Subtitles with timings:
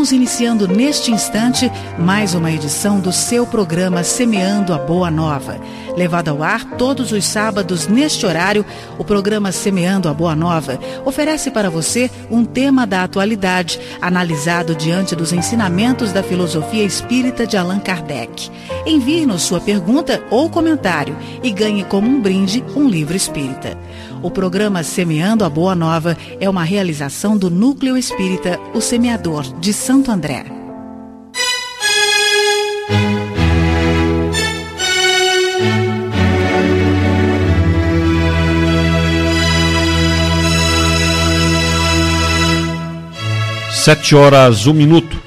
[0.00, 5.60] Estamos iniciando neste instante mais uma edição do seu programa Semeando a Boa Nova.
[5.94, 8.64] Levado ao ar todos os sábados neste horário,
[8.98, 15.14] o programa Semeando a Boa Nova oferece para você um tema da atualidade, analisado diante
[15.14, 18.50] dos ensinamentos da filosofia espírita de Allan Kardec.
[18.86, 23.76] Envie-nos sua pergunta ou comentário e ganhe como um brinde um livro espírita.
[24.22, 29.72] O programa Semeando a Boa Nova é uma realização do Núcleo Espírita O Semeador de
[29.72, 30.44] Santo André.
[43.72, 45.18] Sete horas, um minuto.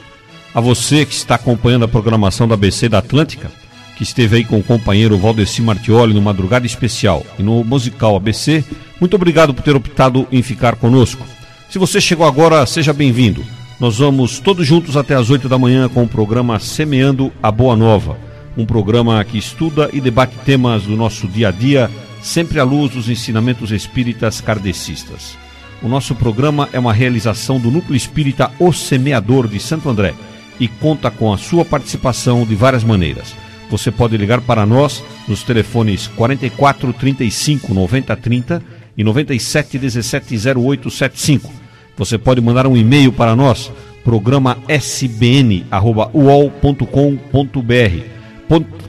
[0.54, 3.52] A você que está acompanhando a programação da BC da Atlântica,
[3.96, 8.64] que esteve aí com o companheiro Valdeci Martioli no Madrugada Especial e no musical ABC,
[9.00, 11.26] muito obrigado por ter optado em ficar conosco.
[11.70, 13.44] Se você chegou agora, seja bem-vindo.
[13.80, 17.76] Nós vamos todos juntos até as 8 da manhã com o programa Semeando a Boa
[17.76, 18.18] Nova,
[18.56, 21.90] um programa que estuda e debate temas do nosso dia a dia,
[22.22, 25.36] sempre à luz dos ensinamentos espíritas kardecistas.
[25.82, 30.14] O nosso programa é uma realização do Núcleo Espírita O Semeador de Santo André
[30.60, 33.36] e conta com a sua participação de várias maneiras
[33.74, 38.62] você pode ligar para nós nos telefones 44 35 90 30
[38.96, 41.52] e 97 17 08 75.
[41.98, 43.72] Você pode mandar um e-mail para nós,
[44.04, 45.74] programa sbn@uol.com.br.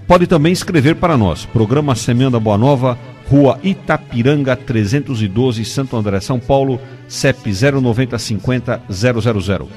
[0.06, 2.98] Pode também escrever para nós, programa Semenda Boa Nova,
[3.30, 9.70] Rua Itapiranga 312, Santo André, São Paulo, CEP 09050 000.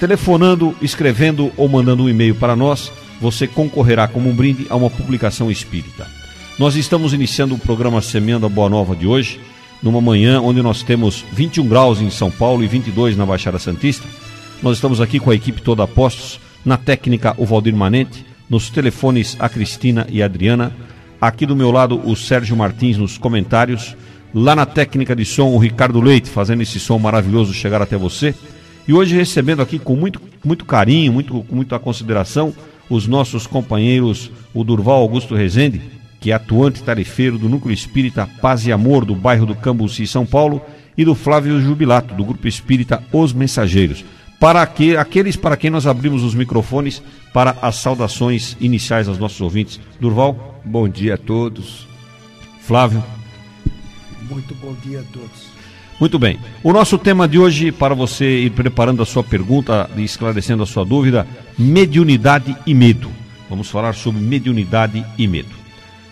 [0.00, 4.90] Telefonando, escrevendo ou mandando um e-mail para nós, você concorrerá como um brinde a uma
[4.90, 6.06] publicação espírita.
[6.58, 9.40] Nós estamos iniciando o programa Semendo a Boa Nova de hoje,
[9.82, 14.06] numa manhã onde nós temos 21 graus em São Paulo e 22 na Baixada Santista.
[14.62, 18.70] Nós estamos aqui com a equipe toda a postos, na técnica o Valdir Manente, nos
[18.70, 20.72] telefones a Cristina e a Adriana,
[21.20, 23.96] aqui do meu lado o Sérgio Martins nos comentários,
[24.34, 28.34] lá na técnica de som o Ricardo Leite fazendo esse som maravilhoso chegar até você.
[28.86, 32.54] E hoje recebendo aqui com muito, muito carinho, muito, com muita consideração,
[32.88, 35.80] os nossos companheiros, o Durval Augusto Rezende,
[36.20, 40.24] que é atuante tarefeiro do Núcleo Espírita Paz e Amor do bairro do Cambuci, São
[40.24, 40.62] Paulo,
[40.96, 44.04] e do Flávio Jubilato, do Grupo Espírita Os Mensageiros.
[44.38, 47.02] Para aqueles para quem nós abrimos os microfones
[47.32, 49.80] para as saudações iniciais aos nossos ouvintes.
[50.00, 50.60] Durval?
[50.64, 51.86] Bom dia a todos.
[52.60, 53.02] Flávio?
[54.28, 55.53] Muito bom dia a todos.
[56.00, 56.38] Muito bem.
[56.62, 60.66] O nosso tema de hoje, para você ir preparando a sua pergunta e esclarecendo a
[60.66, 63.10] sua dúvida, mediunidade e medo.
[63.48, 65.54] Vamos falar sobre mediunidade e medo.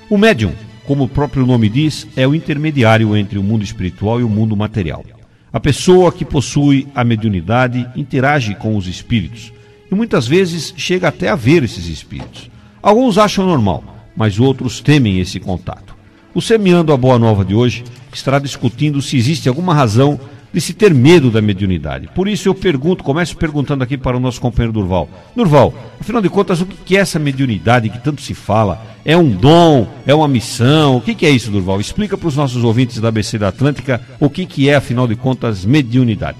[0.08, 0.52] O médium,
[0.86, 4.56] como o próprio nome diz, é o intermediário entre o mundo espiritual e o mundo
[4.56, 5.04] material.
[5.52, 9.52] A pessoa que possui a mediunidade interage com os espíritos
[9.90, 12.50] e muitas vezes chega até a ver esses espíritos.
[12.80, 13.84] Alguns acham normal,
[14.16, 15.91] mas outros temem esse contato.
[16.34, 20.18] O Semeando a Boa Nova de hoje estará discutindo se existe alguma razão
[20.50, 22.08] de se ter medo da mediunidade.
[22.14, 25.10] Por isso eu pergunto, começo perguntando aqui para o nosso companheiro Durval.
[25.36, 28.82] Durval, afinal de contas, o que é essa mediunidade que tanto se fala?
[29.04, 29.86] É um dom?
[30.06, 30.96] É uma missão?
[30.96, 31.78] O que é isso, Durval?
[31.82, 35.66] Explica para os nossos ouvintes da ABC da Atlântica o que é, afinal de contas,
[35.66, 36.38] mediunidade.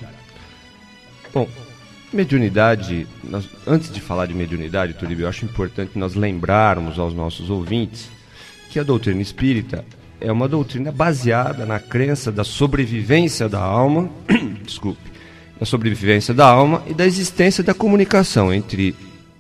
[1.35, 1.47] Bom,
[2.11, 7.51] mediunidade, nós, antes de falar de mediunidade, Turibio, eu acho importante nós lembrarmos aos nossos
[7.51, 8.09] ouvintes
[8.73, 9.85] que a doutrina espírita
[10.19, 14.09] é uma doutrina baseada na crença da sobrevivência da alma,
[14.65, 15.13] desculpe,
[15.61, 18.97] da sobrevivência da alma e da existência da comunicação entre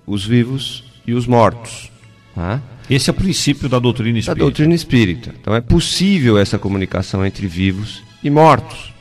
[0.07, 1.91] os vivos e os mortos.
[2.35, 2.61] Tá?
[2.91, 4.39] Esse é o princípio da doutrina espírita.
[4.39, 5.35] Da doutrina espírita.
[5.41, 8.93] Então é possível essa comunicação entre vivos e mortos.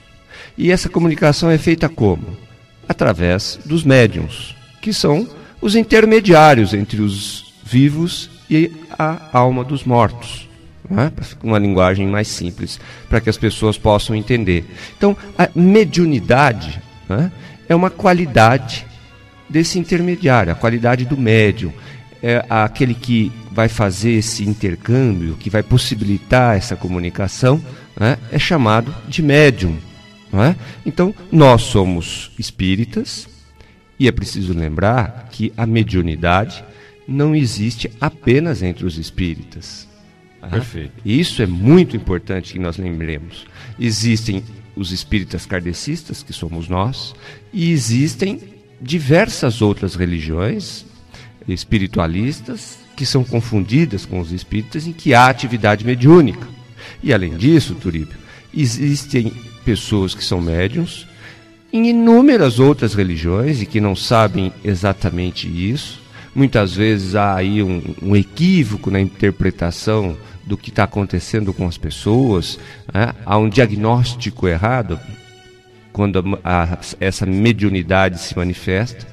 [0.57, 2.37] E essa comunicação é feita como?
[2.87, 5.27] Através dos médiums, que são
[5.59, 8.69] os intermediários entre os vivos e
[8.99, 10.49] a alma dos mortos.
[10.89, 11.09] Né?
[11.41, 12.77] Uma linguagem mais simples,
[13.09, 14.65] para que as pessoas possam entender.
[14.97, 17.31] Então, a mediunidade né,
[17.69, 18.85] é uma qualidade
[19.49, 21.71] desse intermediário, a qualidade do médium.
[22.21, 27.63] É aquele que vai fazer esse intercâmbio, que vai possibilitar essa comunicação,
[27.97, 29.77] né, é chamado de médium.
[30.33, 30.55] É?
[30.85, 33.27] Então, nós somos espíritas,
[33.99, 36.63] e é preciso lembrar que a mediunidade
[37.11, 39.87] não existe apenas entre os espíritas.
[40.49, 40.93] Perfeito.
[41.05, 43.45] Isso é muito importante que nós lembremos.
[43.79, 44.43] Existem
[44.75, 47.13] os espíritas kardecistas, que somos nós,
[47.53, 48.39] e existem
[48.81, 50.85] diversas outras religiões
[51.47, 56.47] espiritualistas que são confundidas com os espíritas em que há atividade mediúnica.
[57.03, 58.17] E além disso, Turíbio,
[58.53, 59.31] existem
[59.65, 61.07] pessoas que são médiums
[61.71, 66.00] em inúmeras outras religiões e que não sabem exatamente isso.
[66.33, 71.77] Muitas vezes há aí um, um equívoco na interpretação do que está acontecendo com as
[71.77, 72.57] pessoas,
[72.93, 73.13] né?
[73.25, 74.99] há um diagnóstico errado
[75.91, 79.07] quando a, a, essa mediunidade se manifesta,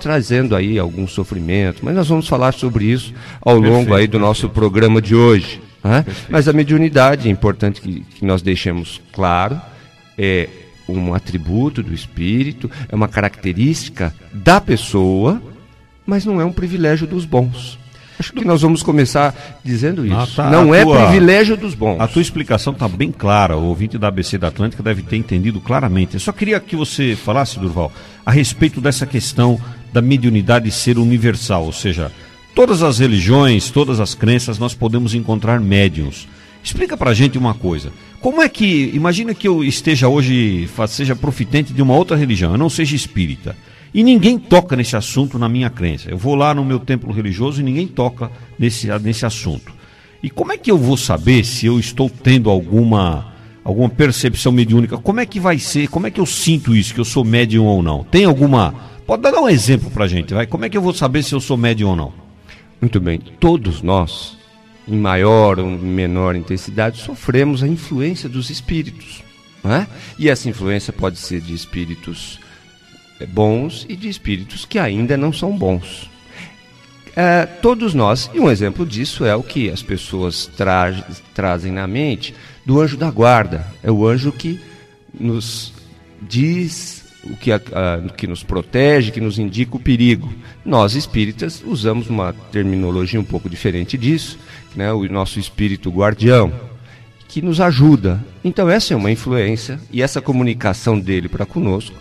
[0.00, 1.80] trazendo aí algum sofrimento.
[1.82, 4.54] Mas nós vamos falar sobre isso ao longo perfeito, aí do nosso perfeito.
[4.54, 5.60] programa de hoje.
[5.82, 6.04] Né?
[6.28, 9.60] Mas a mediunidade, é importante que, que nós deixemos claro,
[10.16, 10.48] é
[10.88, 15.42] um atributo do espírito, é uma característica da pessoa,
[16.06, 17.78] mas não é um privilégio dos bons.
[18.18, 19.34] Acho que nós vamos começar
[19.64, 20.14] dizendo isso.
[20.14, 20.50] Ah, tá.
[20.50, 22.00] Não a é tua, privilégio dos bons.
[22.00, 23.56] A tua explicação está bem clara.
[23.56, 26.14] O ouvinte da ABC da Atlântica deve ter entendido claramente.
[26.14, 27.92] Eu só queria que você falasse, Durval,
[28.24, 29.60] a respeito dessa questão
[29.92, 31.64] da mediunidade ser universal.
[31.64, 32.12] Ou seja,
[32.54, 36.28] todas as religiões, todas as crenças, nós podemos encontrar médiums.
[36.62, 37.92] Explica pra gente uma coisa.
[38.20, 38.90] Como é que.
[38.94, 43.56] Imagina que eu esteja hoje, seja profitente de uma outra religião, eu não seja espírita.
[43.94, 46.10] E ninguém toca nesse assunto na minha crença.
[46.10, 49.72] Eu vou lá no meu templo religioso e ninguém toca nesse, nesse assunto.
[50.20, 53.32] E como é que eu vou saber se eu estou tendo alguma
[53.62, 54.98] alguma percepção mediúnica?
[54.98, 55.88] Como é que vai ser?
[55.88, 58.02] Como é que eu sinto isso, que eu sou médium ou não?
[58.02, 58.74] Tem alguma.
[59.06, 60.46] Pode dar um exemplo pra gente, vai?
[60.46, 62.12] Como é que eu vou saber se eu sou médium ou não?
[62.80, 63.20] Muito bem.
[63.38, 64.36] Todos nós,
[64.88, 69.22] em maior ou menor intensidade, sofremos a influência dos espíritos.
[69.64, 69.86] É?
[70.18, 72.38] E essa influência pode ser de espíritos
[73.28, 76.10] bons e de espíritos que ainda não são bons.
[77.16, 80.92] É, todos nós, e um exemplo disso é o que as pessoas tra
[81.32, 82.34] trazem na mente
[82.66, 83.66] do anjo da guarda.
[83.82, 84.60] É o anjo que
[85.18, 85.72] nos
[86.20, 90.32] diz o que, a, a, que nos protege, que nos indica o perigo.
[90.64, 94.38] Nós espíritas usamos uma terminologia um pouco diferente disso,
[94.74, 94.92] né?
[94.92, 96.52] o nosso espírito guardião,
[97.28, 98.22] que nos ajuda.
[98.42, 101.96] Então, essa é uma influência e essa comunicação dele para conosco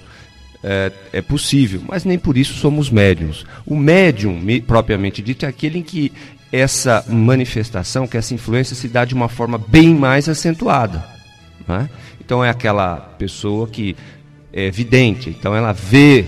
[0.64, 3.46] é, é, possível, mas nem por isso somos médiums.
[3.66, 6.12] O médium, propriamente dito, é aquele em que
[6.52, 11.04] essa manifestação, que essa influência se dá de uma forma bem mais acentuada.
[11.68, 11.90] É?
[12.24, 13.96] Então é aquela pessoa que
[14.52, 16.26] é vidente, então ela vê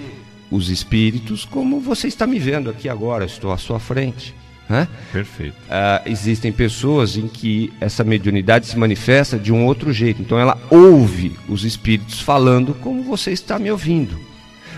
[0.50, 4.34] os espíritos como você está me vendo aqui agora, estou à sua frente.
[4.70, 4.88] É?
[5.12, 5.56] Perfeito.
[5.66, 10.22] Uh, existem pessoas em que essa mediunidade se manifesta de um outro jeito.
[10.22, 14.20] Então ela ouve os espíritos falando como você está me ouvindo.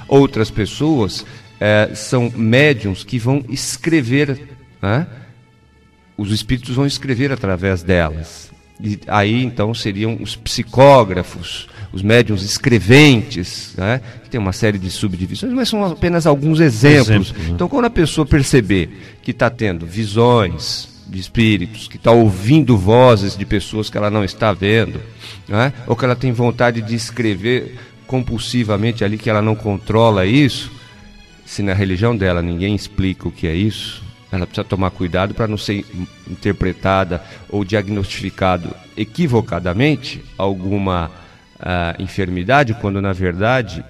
[0.08, 4.50] Outras pessoas uh, são médiums que vão escrever,
[6.18, 8.52] os espíritos vão escrever através delas.
[8.82, 14.02] E aí então seriam os psicógrafos, os médiums escreventes, né?
[14.24, 17.32] que tem uma série de subdivisões, mas são apenas alguns exemplos.
[17.32, 17.50] Exemplo, né?
[17.52, 23.38] Então, quando a pessoa perceber que está tendo visões de espíritos, que está ouvindo vozes
[23.38, 25.00] de pessoas que ela não está vendo,
[25.48, 25.72] né?
[25.88, 30.72] ou que ela tem vontade de escrever compulsivamente ali que ela não controla isso,
[31.46, 35.48] se na religião dela ninguém explica o que é isso, ela precisa tomar cuidado para
[35.48, 35.86] não ser
[36.30, 41.10] interpretada ou diagnosticado equivocadamente alguma
[41.60, 43.84] uh, enfermidade, quando na verdade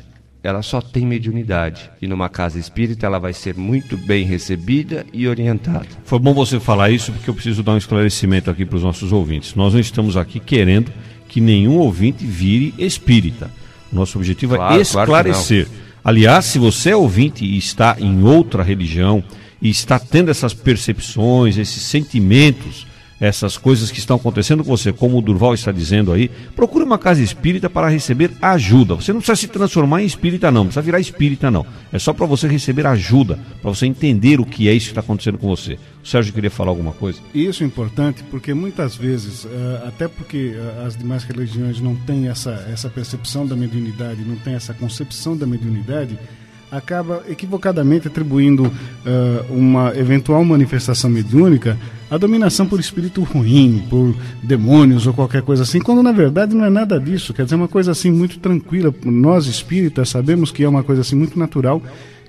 [0.44, 1.90] ela só tem mediunidade.
[2.02, 5.88] E numa casa espírita ela vai ser muito bem recebida e orientada.
[6.06, 9.12] Foi bom você falar isso porque eu preciso dar um esclarecimento aqui para os nossos
[9.12, 9.56] ouvintes.
[9.56, 10.92] Nós não estamos aqui querendo
[11.28, 13.52] que nenhum ouvinte vire espírita.
[13.92, 15.66] Nosso objetivo é claro, é esclarecer.
[15.66, 19.22] Claro Aliás, se você é ouvinte e está em outra religião
[19.62, 22.88] e está tendo essas percepções, esses sentimentos
[23.20, 26.98] essas coisas que estão acontecendo com você, como o Durval está dizendo aí, procure uma
[26.98, 28.96] casa espírita para receber ajuda.
[28.96, 31.66] Você não precisa se transformar em espírita, não, não precisa virar espírita, não.
[31.92, 35.02] É só para você receber ajuda, para você entender o que é isso que está
[35.02, 35.80] acontecendo com você.
[36.04, 37.20] O Sérgio queria falar alguma coisa?
[37.34, 42.28] Isso é importante porque muitas vezes, eh, até porque eh, as demais religiões não têm
[42.28, 46.18] essa, essa percepção da mediunidade, não têm essa concepção da mediunidade
[46.72, 51.78] acaba equivocadamente atribuindo uh, uma eventual manifestação mediúnica
[52.10, 56.66] à dominação por espírito ruim, por demônios ou qualquer coisa assim, quando na verdade não
[56.66, 57.34] é nada disso.
[57.34, 58.94] Quer dizer, é uma coisa assim muito tranquila.
[59.04, 61.82] Nós espíritas sabemos que é uma coisa assim muito natural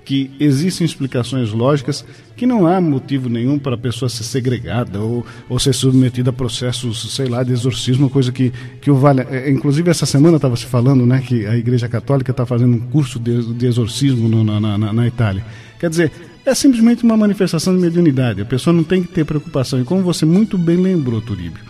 [0.09, 2.03] que existem explicações lógicas
[2.35, 6.33] que não há motivo nenhum para a pessoa ser segregada ou, ou ser submetida a
[6.33, 8.51] processos, sei lá, de exorcismo, coisa que,
[8.81, 9.21] que o vale.
[9.29, 12.81] É, inclusive, essa semana estava se falando né, que a Igreja Católica está fazendo um
[12.81, 15.45] curso de, de exorcismo no, na, na, na Itália.
[15.79, 16.11] Quer dizer,
[16.47, 18.41] é simplesmente uma manifestação de mediunidade.
[18.41, 19.79] A pessoa não tem que ter preocupação.
[19.79, 21.63] E como você muito bem lembrou, Turíbio,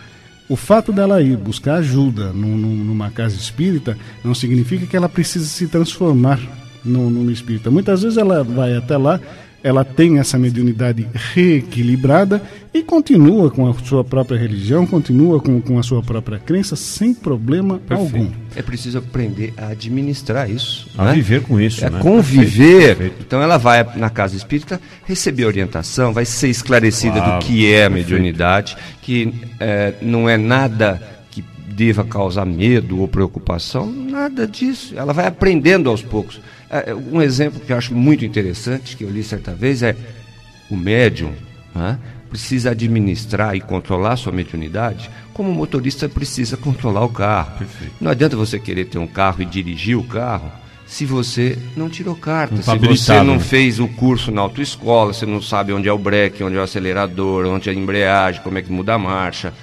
[0.47, 5.67] o fato dela ir buscar ajuda numa casa espírita não significa que ela precisa se
[5.67, 6.39] transformar
[6.83, 7.69] no, no espírita.
[7.71, 9.19] Muitas vezes ela vai até lá
[9.63, 12.41] ela tem essa mediunidade reequilibrada
[12.73, 17.13] e continua com a sua própria religião, continua com, com a sua própria crença sem
[17.13, 18.15] problema Perfeito.
[18.15, 18.31] algum.
[18.55, 20.89] É preciso aprender a administrar isso.
[20.97, 21.13] A né?
[21.13, 21.83] viver com isso.
[21.83, 21.99] É né?
[21.99, 22.95] conviver.
[22.95, 23.15] Perfeito.
[23.25, 27.39] Então ela vai na casa espírita receber orientação, vai ser esclarecida claro.
[27.39, 33.07] do que é a mediunidade, que é, não é nada que deva causar medo ou
[33.09, 34.93] preocupação, nada disso.
[34.95, 36.39] Ela vai aprendendo aos poucos.
[36.69, 39.95] É, um exemplo que eu acho muito interessante, que eu li certa vez, é
[40.69, 41.33] o médium
[41.73, 41.97] né,
[42.29, 47.57] precisa administrar e controlar sua mediunidade como o motorista precisa controlar o carro.
[47.57, 47.93] Perfeito.
[48.01, 50.51] Não adianta você querer ter um carro e dirigir o carro
[50.85, 53.39] se você não tirou carta, não tá se você não né?
[53.39, 56.63] fez o curso na autoescola, você não sabe onde é o breque, onde é o
[56.63, 59.53] acelerador, onde é a embreagem, como é que muda a marcha,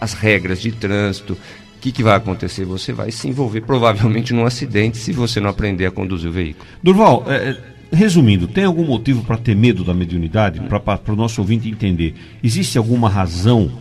[0.00, 1.36] as regras de trânsito.
[1.80, 2.66] O que, que, vai acontecer?
[2.66, 6.68] Você vai se envolver provavelmente num acidente se você não aprender a conduzir o veículo.
[6.82, 7.56] Durval, é, é
[7.90, 10.60] resumindo, tem algum motivo para ter medo da mediunidade?
[10.60, 12.14] Para o nosso ouvinte entender.
[12.44, 13.72] Existe alguma razão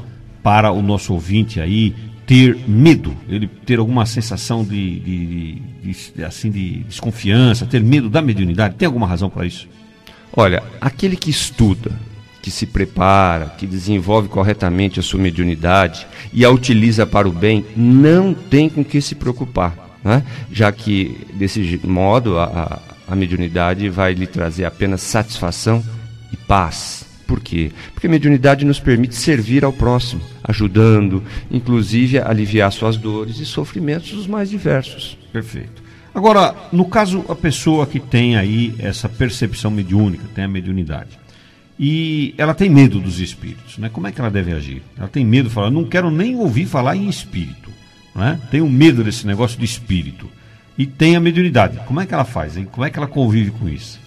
[0.41, 1.93] para o nosso ouvinte aí
[2.25, 3.13] ter medo?
[3.27, 8.75] Ele ter alguma sensação de, de, de, de assim, de desconfiança, ter medo da mediunidade?
[8.75, 9.67] Tem alguma razão para isso?
[10.31, 11.91] Olha, aquele que estuda,
[12.41, 17.65] que se prepara, que desenvolve corretamente a sua mediunidade e a utiliza para o bem,
[17.75, 20.23] não tem com que se preocupar, né?
[20.51, 22.45] já que desse modo a,
[23.07, 25.83] a, a mediunidade vai lhe trazer apenas satisfação
[26.31, 27.05] e paz.
[27.27, 27.71] Por quê?
[27.93, 33.45] Porque a mediunidade nos permite servir ao próximo, ajudando, inclusive a aliviar suas dores e
[33.45, 35.15] sofrimentos os mais diversos.
[35.31, 35.83] Perfeito.
[36.13, 41.18] Agora, no caso, a pessoa que tem aí essa percepção mediúnica, tem a mediunidade,
[41.79, 43.87] e ela tem medo dos espíritos, né?
[43.87, 44.83] Como é que ela deve agir?
[44.97, 47.71] Ela tem medo de falar, não quero nem ouvir falar em espírito,
[48.13, 48.37] né?
[48.51, 50.29] Tenho medo desse negócio de espírito.
[50.77, 51.79] E tem a mediunidade.
[51.85, 52.57] Como é que ela faz?
[52.57, 52.67] Hein?
[52.69, 53.99] Como é que ela convive com isso?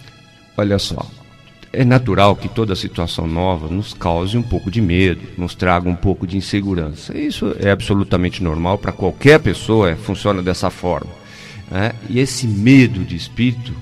[0.55, 1.03] Olha só,
[1.71, 5.95] é natural que toda situação nova nos cause um pouco de medo, nos traga um
[5.95, 7.17] pouco de insegurança.
[7.17, 11.09] Isso é absolutamente normal para qualquer pessoa, é, funciona dessa forma.
[11.71, 11.93] Né?
[12.07, 13.73] E esse medo de espírito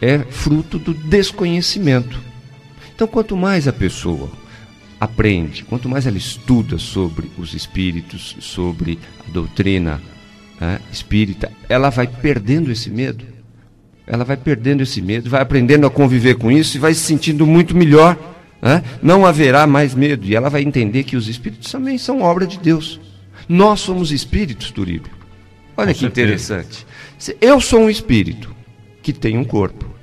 [0.00, 2.18] é fruto do desconhecimento.
[2.94, 4.30] Então, quanto mais a pessoa
[5.00, 10.00] aprende, quanto mais ela estuda sobre os espíritos, sobre a doutrina
[10.60, 13.24] né, espírita, ela vai perdendo esse medo.
[14.06, 17.46] Ela vai perdendo esse medo, vai aprendendo a conviver com isso e vai se sentindo
[17.46, 18.16] muito melhor.
[18.60, 18.82] Né?
[19.02, 20.26] Não haverá mais medo.
[20.26, 23.00] E ela vai entender que os espíritos também são obra de Deus.
[23.48, 25.12] Nós somos espíritos, Turíbio.
[25.76, 26.22] Olha com que certeza.
[26.22, 26.86] interessante.
[27.40, 28.54] Eu sou um espírito
[29.02, 29.93] que tem um corpo.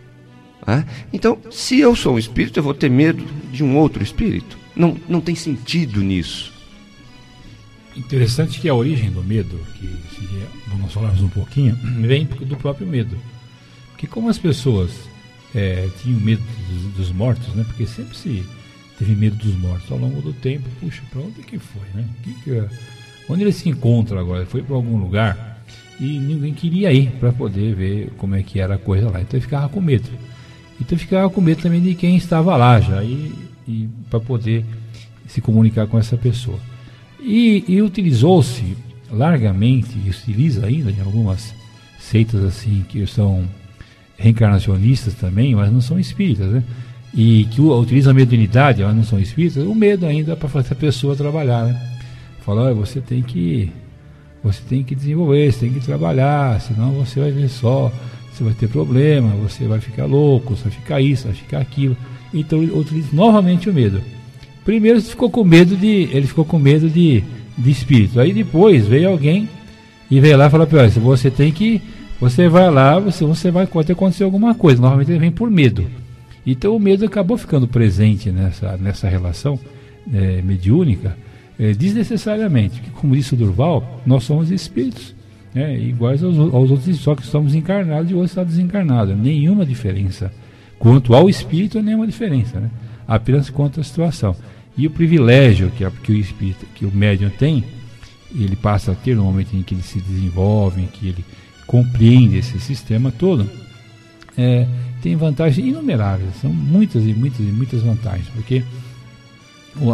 [0.72, 0.86] Né?
[1.12, 4.58] Então, se eu sou um espírito, eu vou ter medo de um outro espírito.
[4.74, 6.54] Não, não tem sentido nisso.
[7.98, 10.48] Interessante que a origem do medo, que seria,
[10.88, 13.18] falarmos um pouquinho, vem do próprio medo.
[13.90, 14.92] Porque como as pessoas
[15.54, 17.66] é, tinham medo dos, dos, mortos, né?
[17.66, 18.46] Porque sempre se
[18.98, 20.70] teve medo dos mortos ao longo do tempo.
[20.80, 22.06] Puxa, para onde que foi, né?
[22.24, 22.64] Que que,
[23.28, 24.46] onde ele se encontra agora?
[24.46, 25.62] Foi para algum lugar
[26.00, 29.20] e ninguém queria ir para poder ver como é que era a coisa lá.
[29.20, 30.10] Então ele ficava com medo.
[30.82, 33.32] Então ficava com medo também de quem estava lá já e,
[33.68, 34.66] e para poder
[35.28, 36.60] se comunicar com essa pessoa.
[37.22, 38.76] E, e utilizou-se
[39.12, 41.54] largamente, e utiliza ainda em algumas
[42.00, 43.48] seitas assim que são
[44.18, 46.64] reencarnacionistas também, mas não são espíritas, né?
[47.14, 50.76] E que utilizam a mediunidade, mas não são espíritas, o medo ainda para fazer a
[50.76, 52.00] pessoa trabalhar, né?
[52.42, 53.72] Falar, você tem que
[54.44, 57.92] você tem que desenvolver, você tem que trabalhar, senão você vai ver só
[58.32, 61.96] você vai ter problema, você vai ficar louco, você vai ficar isso, vai ficar aquilo.
[62.34, 64.02] Então utiliza novamente o medo.
[64.64, 66.10] Primeiro ele ficou com medo de.
[66.12, 67.24] Ele ficou com medo de,
[67.58, 68.20] de espírito.
[68.20, 69.50] Aí depois veio alguém
[70.10, 71.82] e veio lá e falou para você tem que.
[72.20, 74.80] Você vai lá, você, você vai pode acontecer alguma coisa.
[74.80, 75.86] Normalmente ele vem por medo.
[76.46, 79.60] Então o medo acabou ficando presente nessa, nessa relação
[80.14, 81.18] é, mediúnica
[81.60, 82.82] é, desnecessariamente.
[82.94, 85.16] Como disse o Durval, nós somos espíritos
[85.54, 89.16] é, iguais aos, aos, outros, só que estamos encarnados e o outro está desencarnado.
[89.16, 90.32] Nenhuma diferença.
[90.80, 92.70] Quanto ao espírito, nenhuma diferença, né?
[93.08, 94.36] apenas quanto à situação.
[94.78, 97.64] E o privilégio que, que o espírito, que o médium tem,
[98.34, 101.26] ele passa a ter no momento em que ele se desenvolve, em que ele
[101.68, 103.50] compreende esse sistema todo,
[104.38, 104.66] é,
[105.02, 106.36] tem vantagens inumeráveis.
[106.42, 108.64] São muitas e muitas e muitas vantagens, porque
[109.76, 109.92] o,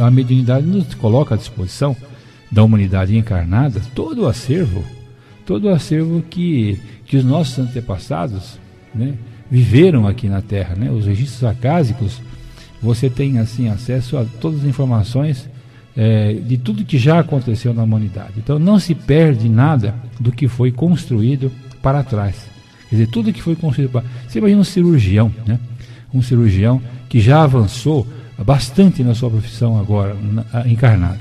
[0.00, 1.96] a mediunidade nos coloca à disposição
[2.50, 4.84] da humanidade encarnada todo o acervo
[5.50, 8.56] todo o acervo que, que os nossos antepassados
[8.94, 9.14] né,
[9.50, 10.76] viveram aqui na Terra.
[10.76, 10.92] Né?
[10.92, 12.22] Os registros acásicos,
[12.80, 15.50] você tem assim acesso a todas as informações
[15.96, 18.34] é, de tudo que já aconteceu na humanidade.
[18.36, 21.50] Então não se perde nada do que foi construído
[21.82, 22.46] para trás.
[22.88, 24.04] Quer dizer, tudo que foi construído para.
[24.28, 25.58] Você imagina um cirurgião, né?
[26.14, 28.06] um cirurgião que já avançou
[28.38, 31.18] bastante na sua profissão agora, na, encarnado.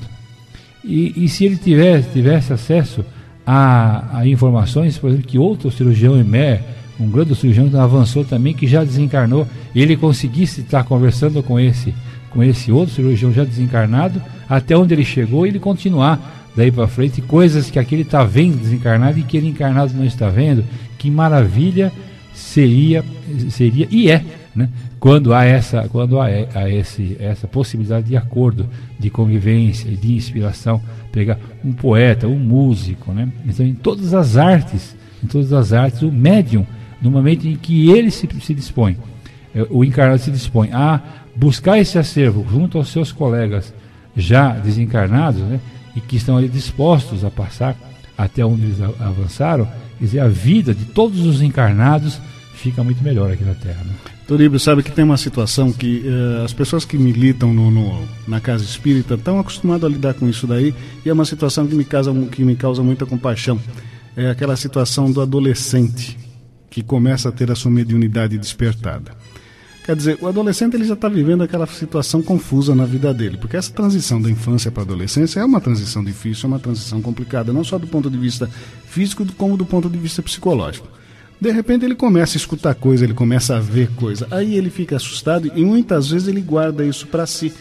[0.86, 3.04] E, e, se ele tivesse, tivesse acesso
[3.51, 6.60] a, a, informações, por exemplo, que outro cirurgião EME,
[7.00, 11.96] um grande cirurgião que avançou também, que já desencarnou, ele conseguisse estar conversando com esse,
[12.29, 16.88] com esse outro cirurgião já desencarnado, até onde ele chegou, e ele continuar daí para
[16.88, 20.63] frente, coisas que aquele está vendo desencarnado e que ele encarnado não está vendo,
[21.00, 21.91] que maravilha
[22.34, 23.04] seria,
[23.50, 24.24] seria e é,
[24.56, 24.70] né?
[25.00, 28.68] quando há essa, quando há, há esse, essa possibilidade de acordo,
[28.98, 30.82] de convivência, de inspiração,
[31.12, 33.32] pegar um poeta, um músico, né?
[33.46, 36.66] Então, em todas as artes, em todas as artes, o médium,
[37.02, 38.98] no momento em que ele se, se dispõe,
[39.56, 41.02] é, o encarnado se dispõe a
[41.36, 43.74] buscar esse acervo junto aos seus colegas
[44.16, 45.60] já desencarnados, né?
[45.96, 47.76] E que estão ali dispostos a passar
[48.18, 49.68] até onde eles avançaram,
[50.00, 52.20] quer dizer, a vida de todos os encarnados
[52.53, 53.84] fica muito melhor aqui na Terra.
[53.84, 53.94] Né?
[54.27, 58.39] Toribio, sabe que tem uma situação que uh, as pessoas que militam no, no, na
[58.39, 61.84] casa espírita estão acostumadas a lidar com isso daí e é uma situação que me,
[61.84, 63.60] causa, que me causa muita compaixão.
[64.15, 66.18] É aquela situação do adolescente
[66.70, 69.12] que começa a ter a sua mediunidade despertada.
[69.89, 73.58] Quer dizer, o adolescente ele já está vivendo aquela situação confusa na vida dele, porque
[73.58, 77.51] essa transição da infância para a adolescência é uma transição difícil, é uma transição complicada,
[77.51, 78.48] não só do ponto de vista
[78.86, 80.88] físico, como do ponto de vista psicológico.
[81.41, 84.27] De repente ele começa a escutar coisa, ele começa a ver coisa.
[84.29, 87.51] Aí ele fica assustado e muitas vezes ele guarda isso para si.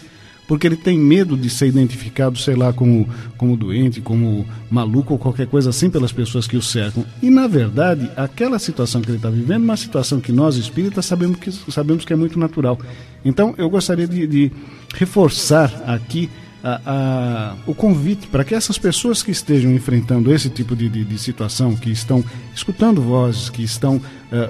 [0.49, 5.19] Porque ele tem medo de ser identificado, sei lá, como, como doente, como maluco ou
[5.19, 7.05] qualquer coisa assim pelas pessoas que o cercam.
[7.23, 11.05] E na verdade, aquela situação que ele está vivendo é uma situação que nós espíritas
[11.05, 12.79] sabemos que, sabemos que é muito natural.
[13.25, 14.53] Então eu gostaria de, de
[14.95, 16.31] reforçar aqui
[16.63, 21.05] a, a, o convite para que essas pessoas que estejam enfrentando esse tipo de, de,
[21.05, 22.25] de situação, que estão
[22.55, 24.03] escutando vozes, que estão uh,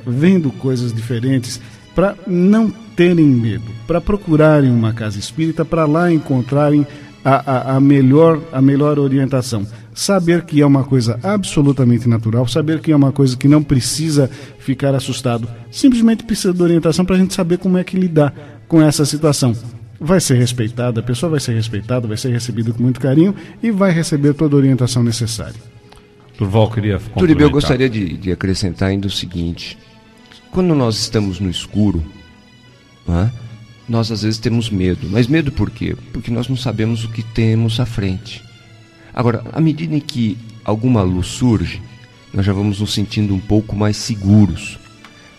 [0.06, 1.60] vendo coisas diferentes,
[1.98, 6.86] para não terem medo, para procurarem uma casa espírita, para lá encontrarem
[7.24, 9.66] a, a, a, melhor, a melhor orientação.
[9.92, 14.30] Saber que é uma coisa absolutamente natural, saber que é uma coisa que não precisa
[14.60, 18.32] ficar assustado, simplesmente precisa de orientação para a gente saber como é que lidar
[18.68, 19.52] com essa situação
[20.00, 23.72] vai ser respeitada, a pessoa vai ser respeitada, vai ser recebida com muito carinho e
[23.72, 25.60] vai receber toda a orientação necessária.
[26.38, 29.76] Durval queria Turibe, eu gostaria de, de, acrescentar ainda o seguinte:
[30.50, 32.04] quando nós estamos no escuro,
[33.08, 33.30] é?
[33.88, 35.08] nós às vezes temos medo.
[35.10, 35.96] Mas medo por quê?
[36.12, 38.42] Porque nós não sabemos o que temos à frente.
[39.14, 41.82] Agora, à medida em que alguma luz surge,
[42.32, 44.78] nós já vamos nos sentindo um pouco mais seguros.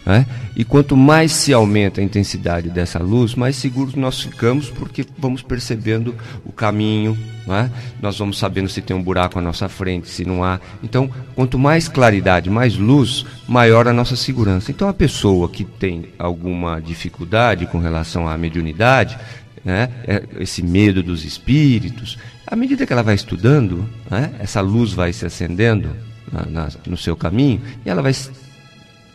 [0.09, 0.25] Né?
[0.55, 5.43] E quanto mais se aumenta a intensidade dessa luz, mais seguros nós ficamos, porque vamos
[5.43, 7.69] percebendo o caminho, né?
[8.01, 10.59] nós vamos sabendo se tem um buraco à nossa frente, se não há.
[10.81, 14.71] Então, quanto mais claridade, mais luz, maior a nossa segurança.
[14.71, 19.15] Então, a pessoa que tem alguma dificuldade com relação à mediunidade,
[19.63, 19.89] né?
[20.07, 22.17] É, esse medo dos espíritos,
[22.47, 24.31] à medida que ela vai estudando, né?
[24.39, 25.95] essa luz vai se acendendo
[26.31, 28.13] na, na, no seu caminho e ela vai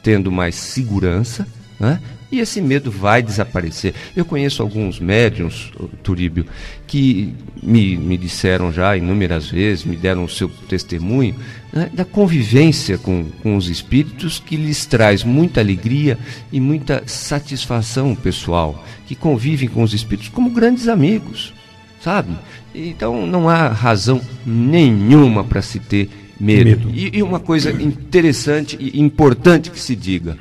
[0.05, 1.49] tendo mais segurança,
[1.81, 1.99] né?
[2.31, 3.95] e esse medo vai desaparecer.
[4.15, 6.47] Eu conheço alguns médiums, Turíbio,
[6.87, 11.35] que me, me disseram já inúmeras vezes, me deram o seu testemunho,
[11.73, 16.19] né, da convivência com, com os espíritos que lhes traz muita alegria
[16.53, 21.55] e muita satisfação pessoal, que convivem com os espíritos como grandes amigos,
[22.01, 22.37] sabe?
[22.75, 26.65] Então não há razão nenhuma para se ter medo.
[26.65, 26.91] medo.
[26.93, 30.37] E, e uma coisa interessante e importante que se diga: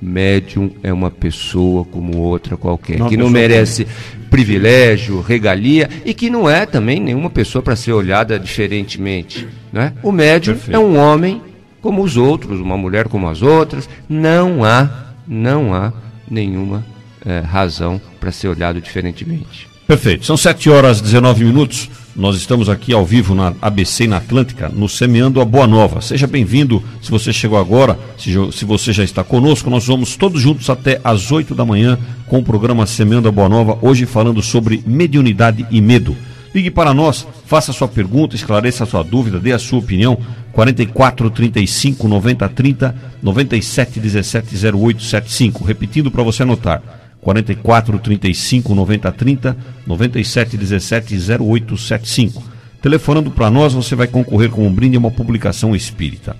[0.00, 3.86] médium é uma pessoa como outra qualquer, não que não merece
[4.30, 9.48] privilégio, regalia e que não é também nenhuma pessoa para ser olhada diferentemente.
[9.72, 9.92] Né?
[10.02, 10.76] O médium Perfeito.
[10.76, 11.42] é um homem
[11.80, 13.88] como os outros, uma mulher como as outras.
[14.08, 15.92] Não há, não há
[16.30, 16.84] nenhuma
[17.24, 19.68] é, razão para ser olhado diferentemente.
[19.86, 20.26] Perfeito.
[20.26, 21.90] São 7 horas e 19 minutos.
[22.18, 26.00] Nós estamos aqui ao vivo na ABC na Atlântica, no Semeando a Boa Nova.
[26.00, 26.82] Seja bem-vindo.
[27.00, 31.00] Se você chegou agora, se, se, você já está conosco, nós vamos todos juntos até
[31.04, 35.64] às 8 da manhã com o programa Semeando a Boa Nova, hoje falando sobre mediunidade
[35.70, 36.16] e medo.
[36.52, 40.18] Ligue para nós, faça sua pergunta, esclareça a sua dúvida, dê a sua opinião.
[40.50, 45.64] 44 35 90 30 97 17 08 75.
[45.64, 46.82] Repetindo para você anotar.
[47.20, 52.42] 44 35 90 30 97 17 08 75.
[52.80, 56.36] Telefonando para nós, você vai concorrer com um brinde a uma publicação espírita.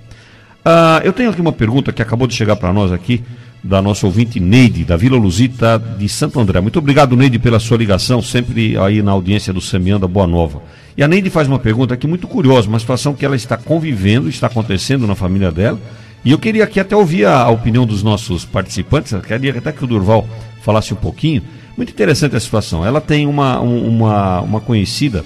[0.63, 3.23] Ah, eu tenho aqui uma pergunta que acabou de chegar para nós aqui,
[3.61, 6.61] da nossa ouvinte Neide, da Vila Luzita de Santo André.
[6.61, 10.61] Muito obrigado, Neide, pela sua ligação, sempre aí na audiência do Semianda Boa Nova.
[10.97, 14.29] E a Neide faz uma pergunta aqui muito curiosa, uma situação que ela está convivendo,
[14.29, 15.79] está acontecendo na família dela.
[16.23, 19.83] E eu queria aqui até ouvir a, a opinião dos nossos participantes, queria até que
[19.83, 20.27] o Durval
[20.61, 21.41] falasse um pouquinho.
[21.77, 22.85] Muito interessante a situação.
[22.85, 25.23] Ela tem uma, uma, uma conhecida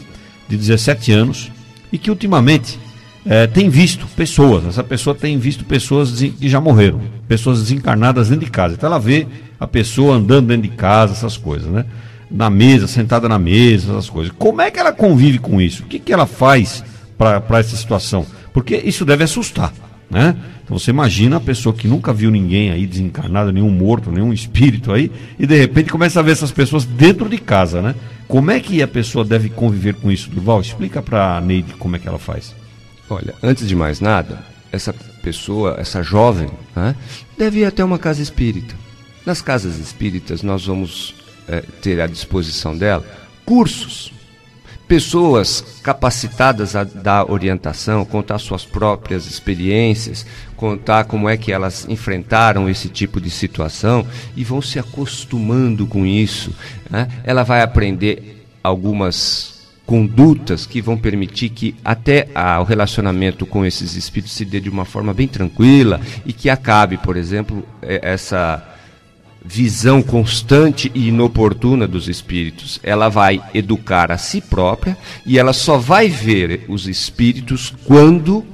[0.48, 1.52] de 17 anos
[1.92, 2.80] e que ultimamente
[3.26, 8.46] é, tem visto pessoas, essa pessoa tem visto pessoas que já morreram, pessoas desencarnadas dentro
[8.46, 8.74] de casa.
[8.74, 9.28] Então ela vê
[9.60, 11.86] a pessoa andando dentro de casa, essas coisas, né?
[12.30, 14.34] Na mesa, sentada na mesa, essas coisas.
[14.38, 15.84] Como é que ela convive com isso?
[15.84, 16.84] O que, que ela faz
[17.18, 18.26] para essa situação?
[18.52, 19.74] Porque isso deve assustar,
[20.10, 20.36] né?
[20.64, 24.92] Então você imagina a pessoa que nunca viu ninguém aí desencarnado, nenhum morto, nenhum espírito
[24.92, 27.96] aí, e de repente começa a ver essas pessoas dentro de casa, né?
[28.28, 30.62] Como é que a pessoa deve conviver com isso, Durval?
[30.62, 32.56] Explica para a Neide como é que ela faz.
[33.10, 34.40] Olha, antes de mais nada,
[34.72, 36.96] essa pessoa, essa jovem, né,
[37.38, 38.74] deve ir até uma casa espírita.
[39.26, 41.14] Nas casas espíritas, nós vamos
[41.48, 43.06] é, ter à disposição dela
[43.46, 44.12] cursos,
[44.88, 52.70] pessoas capacitadas a dar orientação, contar suas próprias experiências, contar como é que elas enfrentaram
[52.70, 56.54] esse tipo de situação e vão se acostumando com isso.
[56.90, 57.08] Né?
[57.24, 59.54] Ela vai aprender algumas
[59.86, 64.86] condutas que vão permitir que até o relacionamento com esses espíritos se dê de uma
[64.86, 68.73] forma bem tranquila e que acabe, por exemplo, essa
[69.46, 72.80] visão constante e inoportuna dos espíritos.
[72.82, 78.46] Ela vai educar a si própria e ela só vai ver os espíritos quando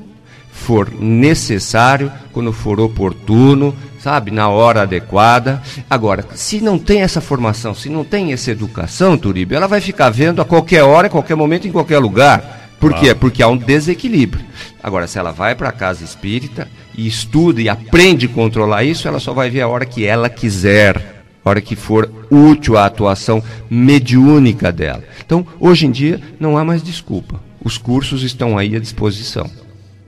[0.52, 5.62] for necessário, quando for oportuno, sabe, na hora adequada.
[5.90, 10.10] Agora, se não tem essa formação, se não tem essa educação, Turibe, ela vai ficar
[10.10, 12.58] vendo a qualquer hora, a qualquer momento, em qualquer lugar.
[12.80, 13.14] Por quê?
[13.14, 14.46] Porque há um desequilíbrio.
[14.82, 16.68] Agora, se ela vai para a casa espírita
[17.00, 20.30] e estuda e aprende a controlar isso, ela só vai ver a hora que ela
[20.30, 25.04] quiser, a hora que for útil a atuação mediúnica dela.
[25.26, 27.40] Então, hoje em dia, não há mais desculpa.
[27.64, 29.50] Os cursos estão aí à disposição.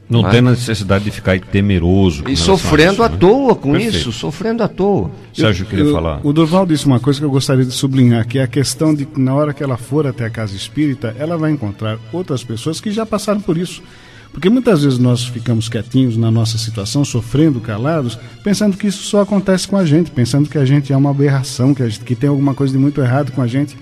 [0.10, 2.26] Não, tem necessidade de ficar temeroso.
[2.28, 3.18] E sofrendo isso, à né?
[3.18, 3.96] toa com Perfeito.
[3.96, 5.10] isso, sofrendo à toa.
[5.34, 6.20] Sérgio queria eu, falar.
[6.22, 9.06] O Durval disse uma coisa que eu gostaria de sublinhar, que é a questão de
[9.06, 12.82] que na hora que ela for até a casa espírita, ela vai encontrar outras pessoas
[12.82, 13.82] que já passaram por isso.
[14.32, 19.22] Porque muitas vezes nós ficamos quietinhos na nossa situação, sofrendo, calados, pensando que isso só
[19.22, 22.30] acontece com a gente, pensando que a gente é uma aberração, que, gente, que tem
[22.30, 23.78] alguma coisa de muito errado com a gente.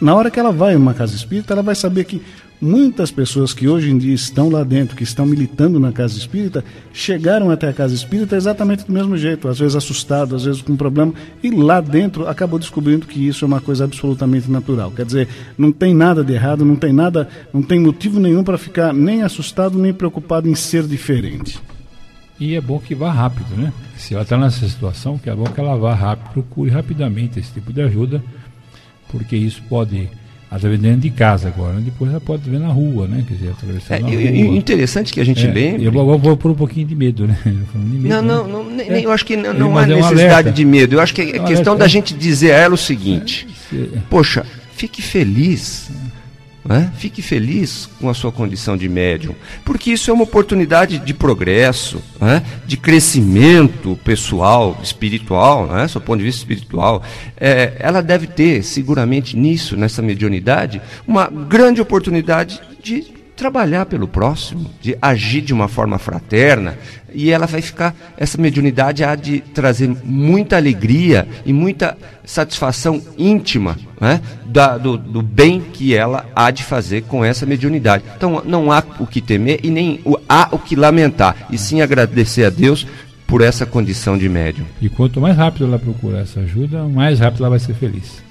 [0.00, 2.20] Na hora que ela vai numa casa espírita, ela vai saber que
[2.60, 6.64] Muitas pessoas que hoje em dia estão lá dentro, que estão militando na casa espírita,
[6.92, 10.76] chegaram até a casa espírita exatamente do mesmo jeito, às vezes assustado, às vezes com
[10.76, 11.12] problema,
[11.42, 14.90] e lá dentro acabou descobrindo que isso é uma coisa absolutamente natural.
[14.92, 18.56] Quer dizer, não tem nada de errado, não tem nada, não tem motivo nenhum para
[18.56, 21.60] ficar nem assustado nem preocupado em ser diferente.
[22.38, 23.72] E é bom que vá rápido, né?
[23.96, 27.52] Se ela está nessa situação, que é bom que ela vá rápido, procure rapidamente esse
[27.52, 28.22] tipo de ajuda,
[29.08, 30.08] porque isso pode
[30.56, 33.24] está vendendo de casa agora, depois ela pode ver na rua, né?
[33.26, 34.56] Quer dizer, atravessando é, na rua.
[34.56, 35.84] Interessante que a gente é, lembre.
[35.84, 37.38] Eu vou, vou por um pouquinho de medo, né?
[37.44, 38.52] De medo, não, não, né?
[38.52, 39.04] não nem, é.
[39.04, 40.96] eu acho que não, não há necessidade de medo.
[40.96, 44.44] Eu acho que é, é questão da gente dizer a ela o seguinte: é, poxa,
[44.76, 45.90] fique feliz
[46.64, 46.90] né?
[46.96, 52.02] Fique feliz com a sua condição de médium, porque isso é uma oportunidade de progresso,
[52.20, 52.42] né?
[52.66, 55.86] de crescimento pessoal, espiritual, né?
[55.86, 57.02] do ponto de vista espiritual.
[57.36, 64.70] É, ela deve ter, seguramente, nisso, nessa mediunidade, uma grande oportunidade de trabalhar pelo próximo,
[64.80, 66.76] de agir de uma forma fraterna,
[67.12, 73.76] e ela vai ficar, essa mediunidade há de trazer muita alegria e muita satisfação íntima
[74.00, 78.04] né, da, do, do, bem que ela há de fazer com essa mediunidade.
[78.16, 81.80] Então não há o que temer e nem o, há o que lamentar, e sim
[81.80, 82.86] agradecer a Deus
[83.26, 84.66] por essa condição de médium.
[84.80, 88.23] E quanto mais rápido ela procurar essa ajuda, mais rápido ela vai ser feliz.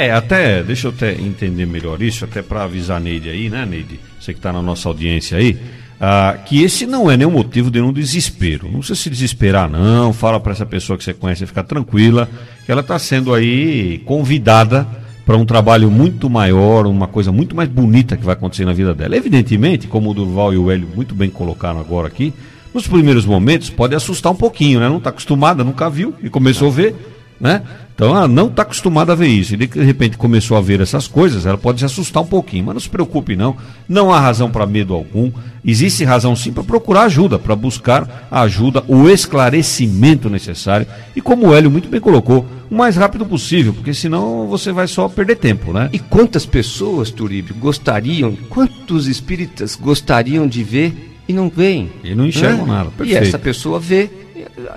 [0.00, 4.00] É, até, deixa eu até entender melhor isso, até para avisar Neide aí, né, Neide?
[4.18, 5.58] Você que está na nossa audiência aí,
[6.00, 8.66] ah, que esse não é nenhum motivo de um desespero.
[8.66, 10.14] Não precisa se desesperar, não.
[10.14, 12.26] Fala para essa pessoa que você conhece ficar tranquila,
[12.64, 14.88] que ela está sendo aí convidada
[15.26, 18.94] para um trabalho muito maior, uma coisa muito mais bonita que vai acontecer na vida
[18.94, 19.14] dela.
[19.14, 22.32] Evidentemente, como o Durval e o Hélio muito bem colocaram agora aqui,
[22.72, 24.88] nos primeiros momentos pode assustar um pouquinho, né?
[24.88, 27.62] Não está acostumada, nunca viu e começou a ver né?
[27.94, 29.54] Então ela não está acostumada a ver isso.
[29.54, 32.74] E de repente começou a ver essas coisas, ela pode se assustar um pouquinho, mas
[32.74, 33.56] não se preocupe não.
[33.88, 35.30] Não há razão para medo algum.
[35.64, 40.86] Existe razão sim para procurar ajuda, para buscar a ajuda, o esclarecimento necessário.
[41.14, 44.86] E como o Hélio muito bem colocou, o mais rápido possível, porque senão você vai
[44.86, 45.90] só perder tempo, né?
[45.92, 51.90] E quantas pessoas, Turíbio, gostariam, quantos espíritas gostariam de ver e não veem?
[52.02, 52.90] E não enxergam nada.
[52.96, 53.22] Perfeito.
[53.22, 54.08] E essa pessoa vê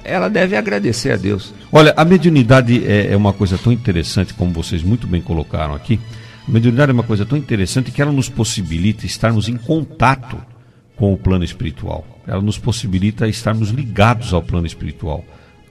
[0.04, 1.54] ela deve agradecer a Deus.
[1.72, 6.00] Olha, a mediunidade é, é, uma coisa tão interessante, como vocês muito bem colocaram aqui.
[6.48, 10.38] A mediunidade é uma coisa tão interessante que ela nos possibilita estarmos em contato
[10.96, 12.06] com o plano espiritual.
[12.28, 15.24] Ela nos possibilita estarmos ligados ao plano espiritual.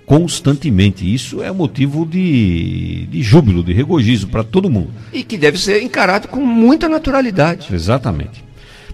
[0.05, 1.11] constantemente.
[1.12, 4.90] Isso é motivo de, de júbilo, de regozijo para todo mundo.
[5.12, 7.74] E que deve ser encarado com muita naturalidade.
[7.74, 8.44] Exatamente.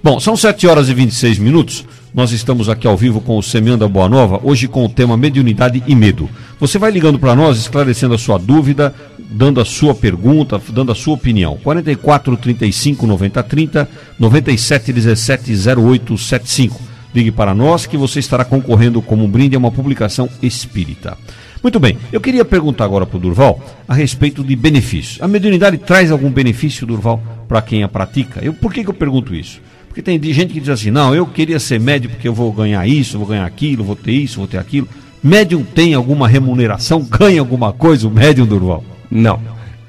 [0.01, 1.85] Bom, são 7 horas e 26 minutos.
[2.15, 5.17] Nós estamos aqui ao vivo com o Semeando a Boa Nova, hoje com o tema
[5.17, 6.29] Mediunidade e Medo.
[6.61, 10.95] Você vai ligando para nós, esclarecendo a sua dúvida, dando a sua pergunta, dando a
[10.95, 11.59] sua opinião.
[11.65, 16.81] 44 35 90 30, 97 17 08 75.
[17.13, 21.19] Ligue para nós que você estará concorrendo como um brinde a uma publicação espírita.
[21.61, 25.21] Muito bem, eu queria perguntar agora para o Durval a respeito de benefícios.
[25.21, 28.41] A mediunidade traz algum benefício, Durval, para quem a pratica?
[28.41, 29.61] Eu, por que, que eu pergunto isso?
[29.99, 32.87] Porque tem gente que diz assim, não, eu queria ser médium porque eu vou ganhar
[32.87, 34.89] isso, vou ganhar aquilo, vou ter isso, vou ter aquilo.
[35.21, 37.03] Médium tem alguma remuneração?
[37.11, 38.85] Ganha alguma coisa o médium, Durval?
[39.11, 39.41] Não.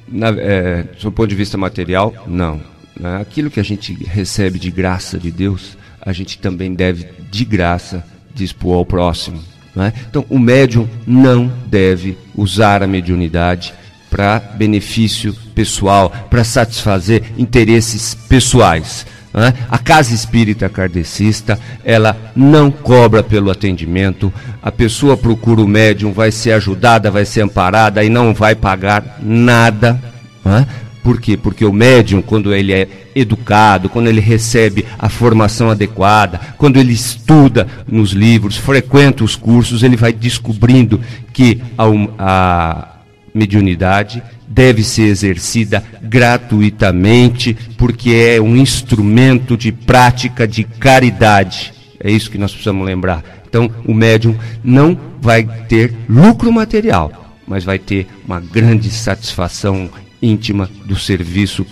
[0.08, 2.60] Na, é, do ponto de vista material, não.
[3.00, 3.22] Né?
[3.22, 8.04] Aquilo que a gente recebe de graça de Deus, a gente também deve, de graça,
[8.34, 9.40] dispor ao próximo.
[9.76, 9.94] Né?
[10.10, 13.76] Então, o médium não deve usar a mediunidade
[14.10, 19.06] para benefício pessoal, para satisfazer interesses pessoais.
[19.34, 19.54] Né?
[19.70, 26.32] A casa espírita kardecista, ela não cobra pelo atendimento, a pessoa procura o médium, vai
[26.32, 30.02] ser ajudada, vai ser amparada e não vai pagar nada.
[30.44, 30.66] Né?
[31.04, 31.38] Por quê?
[31.38, 36.94] Porque o médium, quando ele é educado, quando ele recebe a formação adequada, quando ele
[36.94, 41.00] estuda nos livros, frequenta os cursos, ele vai descobrindo
[41.32, 41.86] que a,
[42.18, 42.88] a
[43.34, 51.72] mediunidade deve ser exercida gratuitamente, porque é um instrumento de prática de caridade.
[52.00, 53.24] É isso que nós precisamos lembrar.
[53.48, 59.90] Então, o médium não vai ter lucro material, mas vai ter uma grande satisfação
[60.22, 61.66] íntima do serviço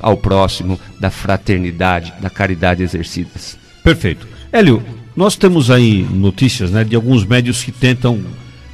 [0.00, 3.56] ao próximo, da fraternidade, da caridade exercidas.
[3.82, 4.26] Perfeito.
[4.52, 4.82] Hélio,
[5.14, 8.20] nós temos aí notícias né, de alguns médios que tentam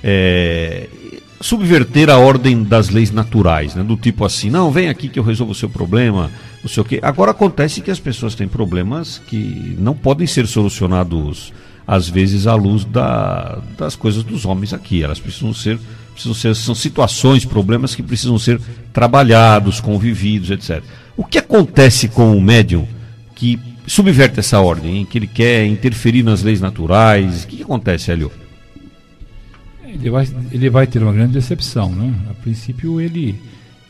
[0.02, 0.88] é,
[1.40, 5.22] subverter a ordem das leis naturais, né, do tipo assim, não, vem aqui que eu
[5.22, 6.30] resolvo o seu problema,
[6.62, 6.98] não sei o quê.
[7.02, 11.52] Agora acontece que as pessoas têm problemas que não podem ser solucionados,
[11.86, 15.02] às vezes, à luz da, das coisas dos homens aqui.
[15.02, 15.78] Elas precisam ser
[16.18, 18.60] precisam ser, são situações, problemas que precisam ser
[18.92, 20.82] trabalhados, convividos, etc.
[21.16, 22.86] O que acontece com o médium
[23.36, 27.44] que subverte essa ordem, em que ele quer interferir nas leis naturais?
[27.44, 28.32] O que, que acontece, Hélio?
[29.98, 32.14] Ele vai, ele vai ter uma grande decepção, né?
[32.30, 33.40] A princípio ele,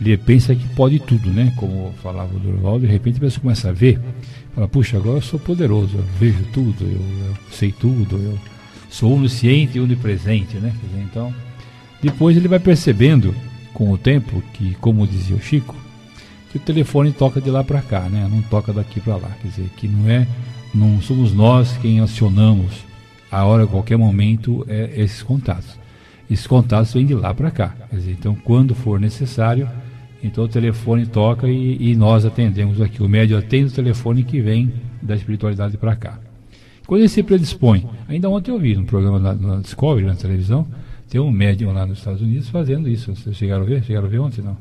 [0.00, 1.52] ele pensa que pode tudo, né?
[1.56, 4.00] Como falava o Durval, de repente você começa a ver,
[4.54, 8.38] fala, puxa, agora eu sou poderoso, eu vejo tudo, eu, eu sei tudo, eu
[8.88, 10.72] sou onisciente e onipresente, né?
[10.82, 11.34] Dizer, então
[12.02, 13.34] depois ele vai percebendo,
[13.74, 15.76] com o tempo, que, como dizia o Chico,
[16.50, 18.26] que o telefone toca de lá para cá, né?
[18.28, 19.30] não toca daqui para lá.
[19.40, 20.26] Quer dizer, que não é,
[20.74, 22.72] não somos nós quem acionamos
[23.30, 25.77] a hora, a qualquer momento, é, esses contatos.
[26.30, 27.74] Esses contatos vêm de lá para cá.
[27.90, 29.68] Dizer, então, quando for necessário,
[30.22, 33.02] então o telefone toca e, e nós atendemos aqui.
[33.02, 36.18] O médio atende o telefone que vem da espiritualidade para cá.
[36.86, 40.66] Quando ele se predispõe, ainda ontem eu vi no programa na, na Discovery, na televisão,
[41.08, 43.14] tem um médium lá nos Estados Unidos fazendo isso.
[43.14, 43.82] Vocês chegaram a ver?
[43.82, 44.42] Chegaram a ver ontem?
[44.42, 44.56] Não.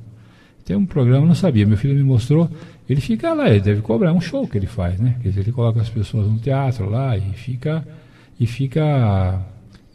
[0.63, 1.65] Tem um programa, não sabia.
[1.65, 2.49] Meu filho me mostrou.
[2.89, 4.09] Ele fica lá, ele deve cobrar.
[4.09, 5.15] É um show que ele faz, né?
[5.21, 7.85] Quer dizer, ele coloca as pessoas no teatro lá e fica.
[8.39, 9.41] E fica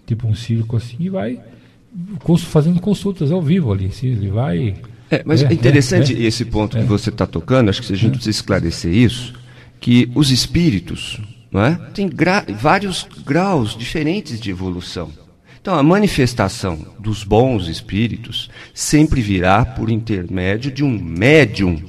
[0.06, 1.40] tipo um circo assim e vai
[2.38, 3.86] fazendo consultas ao vivo ali.
[3.86, 4.74] Assim, ele vai.
[5.10, 6.86] É, mas é, é interessante é, esse ponto que é.
[6.86, 8.14] você está tocando, acho que a gente é.
[8.14, 9.34] precisa esclarecer isso,
[9.78, 15.10] que os espíritos não é, têm gra vários graus diferentes de evolução.
[15.60, 21.80] Então, a manifestação dos bons espíritos sempre virá por intermédio de um médium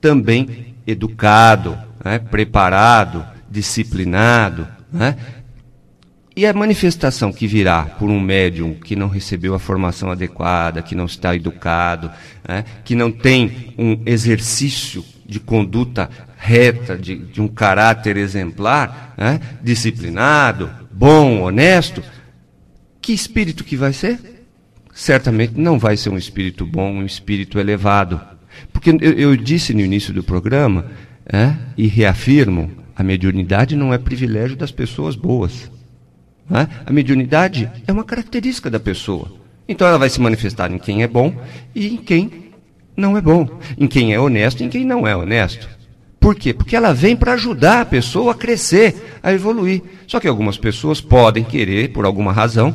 [0.00, 4.68] também educado, né, preparado, disciplinado.
[4.92, 5.16] Né?
[6.36, 10.94] E a manifestação que virá por um médium que não recebeu a formação adequada, que
[10.94, 12.10] não está educado,
[12.48, 19.40] né, que não tem um exercício de conduta reta, de, de um caráter exemplar, né,
[19.62, 22.02] disciplinado, bom, honesto,
[23.00, 24.18] que espírito que vai ser?
[24.94, 28.20] Certamente não vai ser um espírito bom, um espírito elevado.
[28.72, 30.86] Porque eu, eu disse no início do programa,
[31.32, 35.70] é, e reafirmo, a mediunidade não é privilégio das pessoas boas.
[36.52, 36.66] É?
[36.84, 39.32] A mediunidade é uma característica da pessoa.
[39.68, 41.32] Então ela vai se manifestar em quem é bom
[41.74, 42.50] e em quem
[42.96, 45.68] não é bom, em quem é honesto e em quem não é honesto.
[46.18, 46.52] Por quê?
[46.52, 49.80] Porque ela vem para ajudar a pessoa a crescer, a evoluir.
[50.06, 52.74] Só que algumas pessoas podem querer, por alguma razão,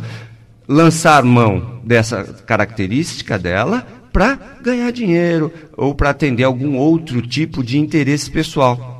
[0.67, 7.77] lançar mão dessa característica dela para ganhar dinheiro ou para atender algum outro tipo de
[7.77, 8.94] interesse pessoal.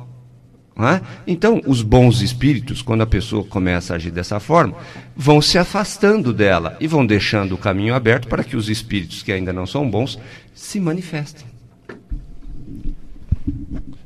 [0.78, 1.00] É?
[1.26, 4.76] Então, os bons espíritos, quando a pessoa começa a agir dessa forma,
[5.16, 9.32] vão se afastando dela e vão deixando o caminho aberto para que os espíritos que
[9.32, 10.18] ainda não são bons
[10.54, 11.46] se manifestem.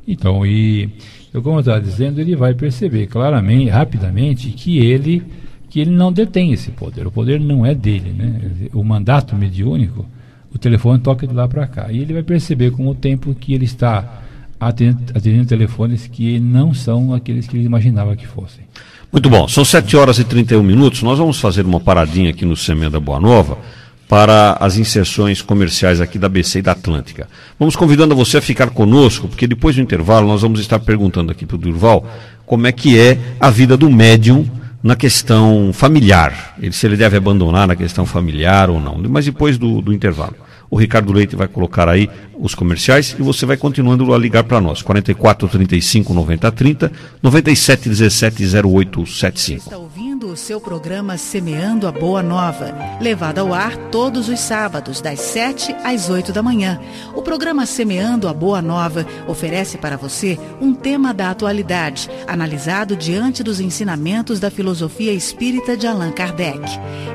[0.06, 0.88] Então, e
[1.34, 5.24] eu, como eu estava dizendo, ele vai perceber claramente, rapidamente, que ele,
[5.68, 7.04] que ele não detém esse poder.
[7.06, 8.10] O poder não é dele.
[8.10, 8.68] Né?
[8.72, 10.06] O mandato mediúnico,
[10.54, 11.90] o telefone toca de lá para cá.
[11.90, 14.22] E ele vai perceber com o tempo que ele está
[14.60, 18.64] atendendo, telefones que não são aqueles que ele imaginava que fossem.
[19.10, 21.02] Muito bom, são 7 horas e 31 minutos.
[21.02, 23.58] Nós vamos fazer uma paradinha aqui no Semenda Boa Nova
[24.06, 27.28] para as inserções comerciais aqui da BC e da Atlântica.
[27.58, 31.46] Vamos convidando você a ficar conosco, porque depois do intervalo nós vamos estar perguntando aqui
[31.46, 32.06] para o Durval
[32.44, 34.44] como é que é a vida do médium
[34.82, 36.56] na questão familiar.
[36.60, 38.96] Ele, se ele deve abandonar na questão familiar ou não.
[39.08, 40.34] Mas depois do, do intervalo.
[40.70, 44.60] O Ricardo Leite vai colocar aí os comerciais e você vai continuando a ligar para
[44.60, 44.82] nós.
[44.82, 52.22] 44 35 90 30 97 17 08 75 ouvindo o seu programa Semeando a Boa
[52.22, 56.78] Nova, levado ao ar todos os sábados, das 7 às 8 da manhã.
[57.14, 63.42] O programa Semeando a Boa Nova oferece para você um tema da atualidade, analisado diante
[63.42, 66.60] dos ensinamentos da filosofia espírita de Allan Kardec.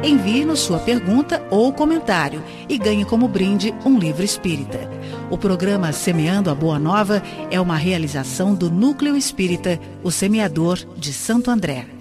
[0.03, 4.89] Envie-nos sua pergunta ou comentário e ganhe como brinde um livro espírita.
[5.29, 11.13] O programa Semeando a Boa Nova é uma realização do Núcleo Espírita, o Semeador de
[11.13, 11.94] Santo André.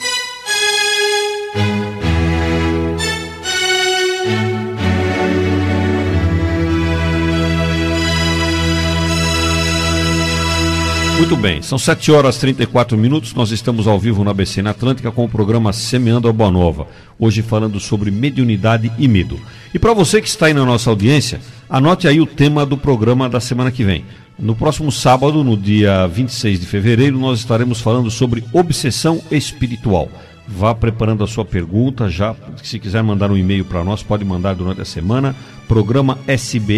[11.24, 13.32] Muito bem, são 7 horas e 34 minutos.
[13.32, 16.86] Nós estamos ao vivo na BC na Atlântica com o programa Semeando a Boa Nova.
[17.18, 19.40] Hoje falando sobre mediunidade e medo.
[19.72, 23.26] E para você que está aí na nossa audiência, anote aí o tema do programa
[23.26, 24.04] da semana que vem.
[24.38, 30.10] No próximo sábado, no dia 26 de fevereiro, nós estaremos falando sobre obsessão espiritual.
[30.46, 32.36] Vá preparando a sua pergunta já.
[32.62, 35.34] Se quiser mandar um e-mail para nós, pode mandar durante a semana.
[35.66, 36.74] Programa sbn.uol.com.br.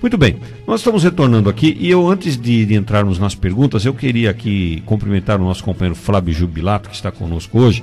[0.00, 3.94] Muito bem, nós estamos retornando aqui e eu, antes de, de, entrarmos nas perguntas, eu
[3.94, 7.82] queria aqui cumprimentar o nosso companheiro Flávio Jubilato, que está conosco hoje.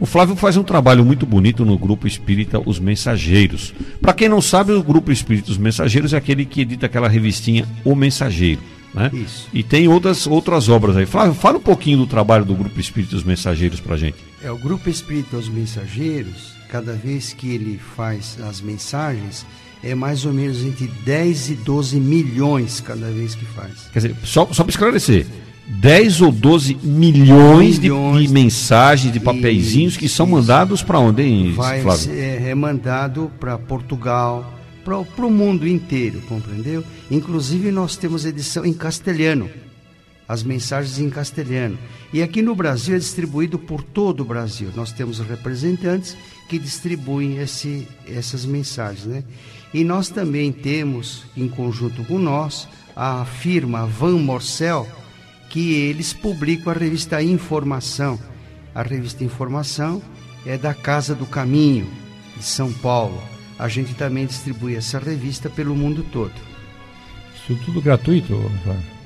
[0.00, 3.72] O Flávio faz um trabalho muito bonito no Grupo Espírita Os Mensageiros.
[4.00, 7.66] Para quem não sabe, o Grupo Espírita Os Mensageiros é aquele que edita aquela revistinha
[7.84, 8.60] O Mensageiro.
[8.94, 9.10] Né?
[9.12, 9.48] Isso.
[9.52, 11.06] E tem outras, outras obras aí.
[11.06, 14.16] Flávio, fala um pouquinho do trabalho do Grupo Espírita Os Mensageiros para gente.
[14.42, 19.46] É, o Grupo Espírita Os Mensageiros, cada vez que ele faz as mensagens,
[19.82, 23.88] é mais ou menos entre 10 e 12 milhões cada vez que faz.
[23.92, 25.26] Quer dizer, só, só para esclarecer,
[25.66, 31.22] 10 ou 12 milhões, milhões de, de, mensagens, de papeizinhos que são mandados para onde,
[31.22, 32.04] hein, Vai Flávio?
[32.04, 36.84] Ser, é mandado para Portugal, para o mundo inteiro, compreendeu?
[37.10, 39.48] Inclusive nós temos edição em castelhano,
[40.28, 41.78] as mensagens em castelhano.
[42.12, 44.70] E aqui no Brasil é distribuído por todo o Brasil.
[44.74, 46.16] Nós temos representantes
[46.48, 49.24] que distribuem esse, essas mensagens, né?
[49.72, 54.86] E nós também temos, em conjunto com nós, a firma Van Morcel,
[55.52, 58.18] que eles publicam a revista Informação.
[58.74, 60.00] A revista Informação
[60.46, 61.86] é da Casa do Caminho,
[62.34, 63.22] de São Paulo.
[63.58, 66.32] A gente também distribui essa revista pelo mundo todo.
[67.36, 68.34] Isso tudo gratuito?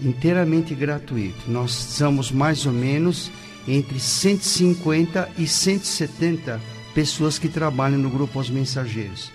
[0.00, 1.50] Inteiramente gratuito.
[1.50, 3.28] Nós somos mais ou menos
[3.66, 6.60] entre 150 e 170
[6.94, 9.32] pessoas que trabalham no Grupo Os Mensageiros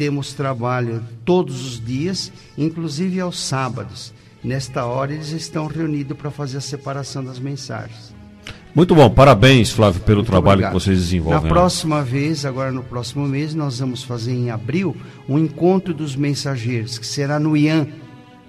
[0.00, 4.14] temos trabalho todos os dias, inclusive aos sábados.
[4.42, 8.14] Nesta hora eles estão reunidos para fazer a separação das mensagens.
[8.74, 10.72] Muito bom, parabéns, Flávio, pelo Muito trabalho obrigado.
[10.72, 11.42] que vocês desenvolvem.
[11.42, 14.96] Na próxima vez, agora no próximo mês, nós vamos fazer em abril
[15.28, 17.86] um encontro dos mensageiros, que será no IAN,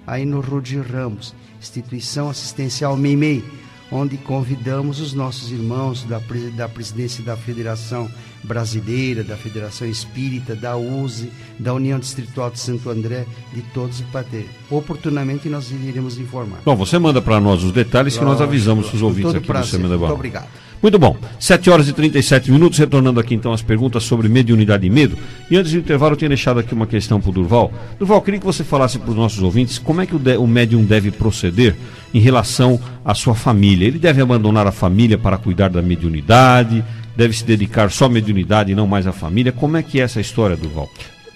[0.06, 3.44] aí no Rude Ramos, Instituição Assistencial Meimei,
[3.92, 6.20] onde convidamos os nossos irmãos da,
[6.56, 8.10] da presidência da Federação
[8.42, 14.24] Brasileira, da Federação Espírita, da USE, da União Distrital de Santo André, de todos para
[14.24, 14.48] ter.
[14.70, 16.60] Oportunamente nós iremos informar.
[16.64, 19.78] Bom, você manda para nós os detalhes que nós avisamos os ouvintes aqui prazer.
[19.78, 20.48] do Semana Muito obrigado.
[20.82, 21.16] Muito bom.
[21.38, 25.16] 7 horas e 37 minutos, retornando aqui então as perguntas sobre mediunidade e medo.
[25.48, 27.72] E antes do intervalo, eu tinha deixado aqui uma questão para o Durval.
[27.98, 30.46] Durval, queria que você falasse para os nossos ouvintes como é que o, de, o
[30.46, 31.76] médium deve proceder
[32.12, 33.86] em relação à sua família.
[33.86, 36.84] Ele deve abandonar a família para cuidar da mediunidade?
[37.16, 39.52] deve se dedicar só à mediunidade e não mais à família.
[39.52, 40.88] Como é que é essa história, Duval?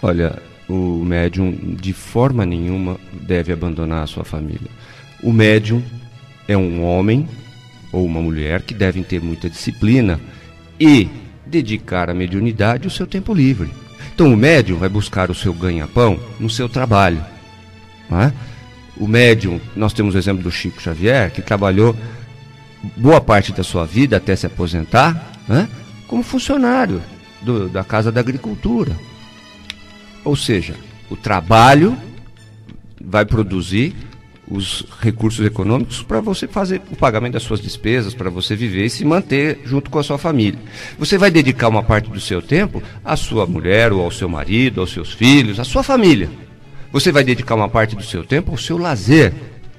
[0.03, 0.39] Olha,
[0.69, 4.71] o médium de forma nenhuma deve abandonar a sua família.
[5.23, 5.83] O médium
[6.49, 7.29] é um homem
[7.97, 10.21] ou uma mulher que devem ter muita disciplina
[10.79, 11.09] e
[11.47, 13.71] dedicar à mediunidade o seu tempo livre.
[14.15, 17.25] Então o médium vai buscar o seu ganha-pão no seu trabalho.
[18.13, 18.31] É?
[18.99, 21.97] O médium, nós temos o exemplo do Chico Xavier, que trabalhou
[22.95, 25.67] boa parte da sua vida até se aposentar é?
[26.07, 27.03] como funcionário
[27.41, 28.95] do, da Casa da Agricultura.
[30.23, 30.75] Ou seja,
[31.09, 31.97] o trabalho
[33.01, 33.97] vai produzir
[34.49, 38.91] os recursos econômicos para você fazer o pagamento das suas despesas, para você viver e
[38.91, 40.59] se manter junto com a sua família.
[40.99, 44.81] Você vai dedicar uma parte do seu tempo à sua mulher, ou ao seu marido,
[44.81, 46.31] aos seus filhos, à sua família.
[46.93, 49.33] Você vai dedicar uma parte do seu tempo ao seu lazer.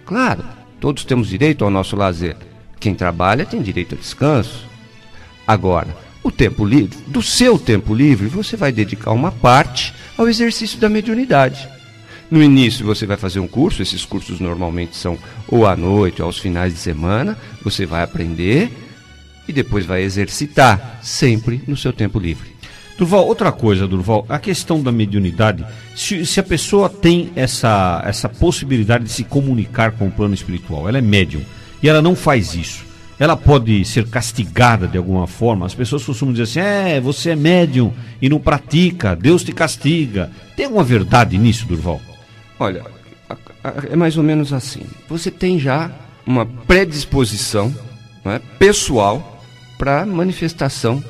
[0.06, 0.44] Claro,
[0.80, 2.36] todos temos direito ao nosso lazer.
[2.80, 4.68] Quem trabalha tem direito a descanso.
[5.48, 10.78] Agora, o tempo livre, do seu tempo livre, você vai dedicar uma parte ao exercício
[10.78, 11.77] da mediunidade.
[12.30, 15.18] No início você vai fazer um curso, esses cursos normalmente são
[15.48, 18.70] ou à noite ou aos finais de semana, você vai aprender
[19.48, 22.52] e depois vai exercitar, sempre no seu tempo livre.
[22.98, 25.66] Durval, outra coisa, Durval, a questão da mediunidade,
[25.96, 30.90] se, se, a pessoa tem essa, essa possibilidade de se comunicar com o plano espiritual,
[30.90, 31.44] ela é médium,
[31.82, 32.84] e ela não faz isso,
[33.20, 35.66] ela pode ser castigada de alguma forma?
[35.66, 40.30] As pessoas costumam dizer assim, é, você é médium e não pratica, Deus te castiga.
[40.56, 42.02] Tem alguma verdade nisso, Durval?
[42.60, 42.86] Olha,
[43.90, 44.86] é mais ou menos assim.
[45.10, 45.92] Você tem já
[46.26, 47.74] uma predisposição
[48.26, 49.42] é, pessoal
[49.78, 51.04] para manifestação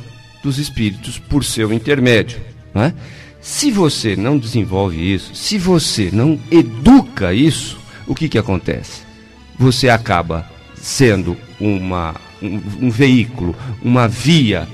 [0.43, 2.39] dos espíritos por seu intermédio.
[2.76, 2.93] É?
[3.41, 9.02] Se você não desenvolve isso, se você não educa isso, o que, que acontece?
[9.58, 10.45] Você acaba
[10.76, 14.68] sendo uma, um, um veículo, uma via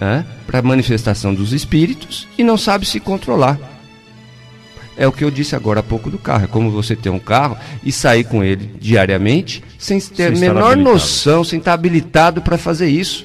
[0.00, 3.58] é, para manifestação dos espíritos e não sabe se controlar.
[4.98, 6.44] É o que eu disse agora há pouco do carro.
[6.44, 10.76] É como você ter um carro e sair com ele diariamente sem ter sem menor
[10.76, 13.24] noção, sem estar habilitado para fazer isso.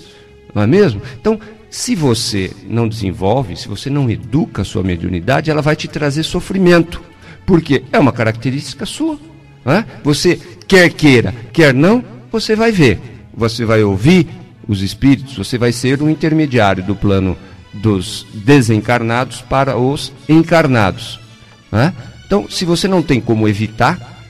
[0.54, 1.02] Não é mesmo?
[1.20, 1.40] Então,
[1.72, 6.22] se você não desenvolve, se você não educa a sua mediunidade, ela vai te trazer
[6.22, 7.02] sofrimento.
[7.44, 9.18] Porque é uma característica sua.
[9.66, 9.84] É?
[10.04, 13.00] Você quer queira, quer não, você vai ver.
[13.34, 14.28] Você vai ouvir
[14.68, 17.36] os espíritos, você vai ser um intermediário do plano
[17.74, 21.23] dos desencarnados para os encarnados.
[21.74, 21.92] Né?
[22.28, 24.22] Então, se você não tem como evitar,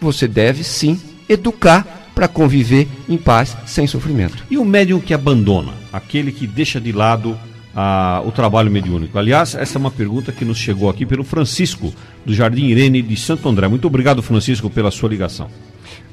[0.00, 4.44] você deve sim educar para conviver em paz, sem sofrimento.
[4.50, 7.38] E o médium que abandona, aquele que deixa de lado
[7.74, 9.16] ah, o trabalho mediúnico?
[9.16, 11.94] Aliás, essa é uma pergunta que nos chegou aqui pelo Francisco,
[12.26, 13.68] do Jardim Irene de Santo André.
[13.68, 15.48] Muito obrigado, Francisco, pela sua ligação.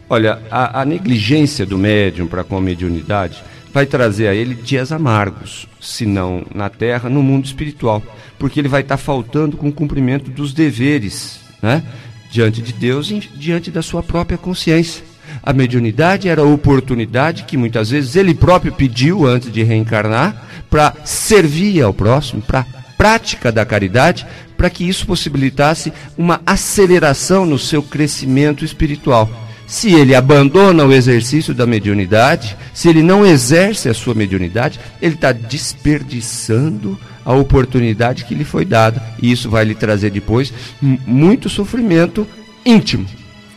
[0.08, 3.44] Olha, a, a negligência do médium para com a mediunidade
[3.74, 8.04] vai trazer a ele dias amargos, se não na terra, no mundo espiritual
[8.40, 11.84] porque ele vai estar faltando com o cumprimento dos deveres, né?
[12.32, 15.04] Diante de Deus e diante da sua própria consciência.
[15.44, 20.96] A mediunidade era a oportunidade que muitas vezes ele próprio pediu antes de reencarnar para
[21.04, 22.66] servir ao próximo, para
[22.98, 24.26] prática da caridade,
[24.58, 29.30] para que isso possibilitasse uma aceleração no seu crescimento espiritual.
[29.70, 35.14] Se ele abandona o exercício da mediunidade, se ele não exerce a sua mediunidade, ele
[35.14, 39.00] está desperdiçando a oportunidade que lhe foi dada.
[39.22, 40.52] E isso vai lhe trazer depois
[40.82, 42.26] muito sofrimento
[42.66, 43.06] íntimo.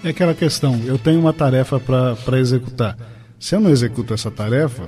[0.05, 2.95] É aquela questão, eu tenho uma tarefa para executar.
[3.41, 4.83] Se eu não executo essa tarefa,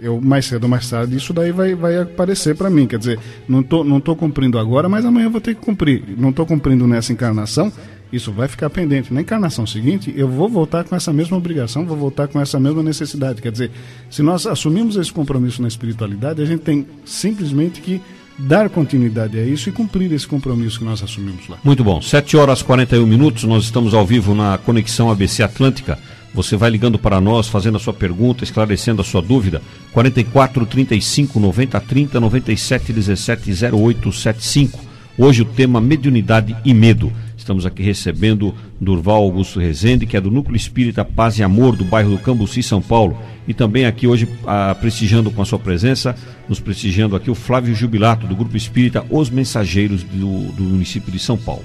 [0.00, 2.86] eu mais cedo ou mais tarde isso daí vai, vai aparecer para mim.
[2.86, 3.18] Quer dizer,
[3.48, 6.04] não tô, não tô cumprindo agora, mas amanhã eu vou ter que cumprir.
[6.16, 7.72] Não estou cumprindo nessa encarnação,
[8.12, 9.12] isso vai ficar pendente.
[9.12, 12.82] Na encarnação seguinte, eu vou voltar com essa mesma obrigação, vou voltar com essa mesma
[12.82, 13.40] necessidade.
[13.40, 13.70] Quer dizer,
[14.10, 18.00] se nós assumimos esse compromisso na espiritualidade, a gente tem simplesmente que
[18.38, 21.58] dar continuidade a isso e cumprir esse compromisso que nós assumimos lá.
[21.62, 22.00] Muito bom.
[22.00, 25.98] 7 horas e 41 minutos, nós estamos ao vivo na Conexão ABC Atlântica.
[26.32, 29.60] Você vai ligando para nós, fazendo a sua pergunta, esclarecendo a sua dúvida.
[29.92, 34.80] 44 35 90 30 97 17 08 75.
[35.18, 37.12] Hoje o tema mediunidade e medo.
[37.50, 41.84] Estamos aqui recebendo Durval Augusto Rezende, que é do Núcleo Espírita Paz e Amor do
[41.84, 43.18] bairro do Cambuci, São Paulo.
[43.48, 46.14] E também aqui hoje, ah, prestigiando com a sua presença,
[46.48, 51.18] nos prestigiando aqui o Flávio Jubilato, do Grupo Espírita Os Mensageiros do, do município de
[51.18, 51.64] São Paulo.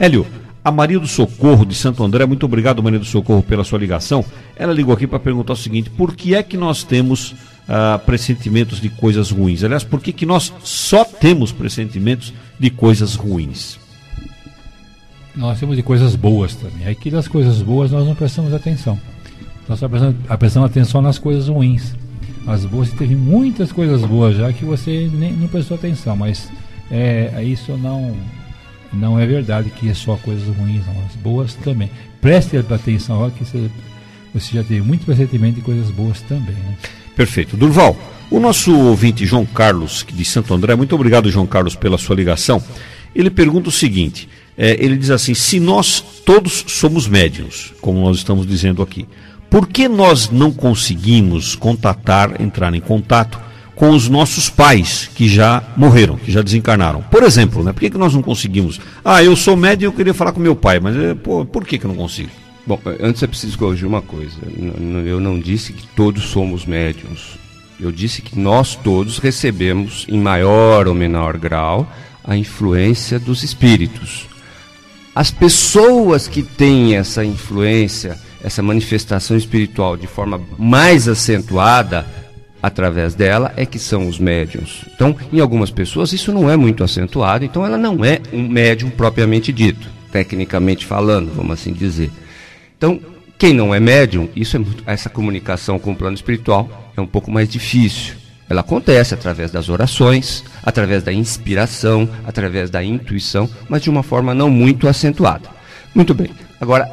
[0.00, 0.26] Hélio,
[0.64, 4.24] a Maria do Socorro de Santo André, muito obrigado, Maria do Socorro, pela sua ligação.
[4.56, 7.34] Ela ligou aqui para perguntar o seguinte: por que é que nós temos
[7.68, 9.62] ah, pressentimentos de coisas ruins?
[9.62, 13.84] Aliás, por que, que nós só temos pressentimentos de coisas ruins?
[15.36, 16.88] Nós temos de coisas boas também.
[16.88, 18.98] Aqui das coisas boas nós não prestamos atenção.
[19.68, 21.94] Nós só prestamos, prestamos atenção nas coisas ruins.
[22.46, 26.50] As boas, teve muitas coisas boas já que você nem, não prestou atenção, mas
[26.90, 28.16] é, isso não
[28.92, 30.94] não é verdade que é só coisas ruins, não.
[31.04, 31.90] As boas também.
[32.20, 33.70] Preste atenção, ó, que você,
[34.32, 36.54] você já teve muito recentemente coisas boas também.
[36.54, 36.76] Né?
[37.14, 37.56] Perfeito.
[37.56, 37.96] Durval,
[38.30, 42.62] o nosso ouvinte João Carlos, de Santo André, muito obrigado, João Carlos, pela sua ligação.
[43.14, 48.16] Ele pergunta o seguinte: é, ele diz assim, se nós todos somos médiums, como nós
[48.16, 49.06] estamos dizendo aqui,
[49.50, 53.38] por que nós não conseguimos contatar, entrar em contato
[53.74, 57.02] com os nossos pais que já morreram, que já desencarnaram?
[57.02, 58.80] Por exemplo, né, por que, que nós não conseguimos?
[59.04, 61.64] Ah, eu sou médium e eu queria falar com meu pai, mas é, pô, por
[61.64, 62.30] que, que eu não consigo?
[62.66, 64.36] Bom, antes é preciso corrigir uma coisa.
[65.06, 67.38] Eu não disse que todos somos médiums.
[67.78, 71.88] Eu disse que nós todos recebemos, em maior ou menor grau,
[72.24, 74.26] a influência dos espíritos.
[75.16, 82.06] As pessoas que têm essa influência, essa manifestação espiritual de forma mais acentuada
[82.62, 84.84] através dela é que são os médiums.
[84.94, 88.90] Então, em algumas pessoas isso não é muito acentuado, então ela não é um médium
[88.90, 92.10] propriamente dito, tecnicamente falando, vamos assim dizer.
[92.76, 93.00] Então,
[93.38, 97.06] quem não é médium, isso é muito, essa comunicação com o plano espiritual é um
[97.06, 98.16] pouco mais difícil.
[98.48, 104.34] Ela acontece através das orações, através da inspiração, através da intuição, mas de uma forma
[104.34, 105.48] não muito acentuada.
[105.94, 106.30] Muito bem.
[106.60, 106.88] Agora,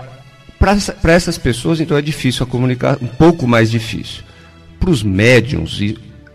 [0.58, 4.24] para essas pessoas, então é difícil a comunicar, um pouco mais difícil.
[4.80, 5.80] Para os médiums,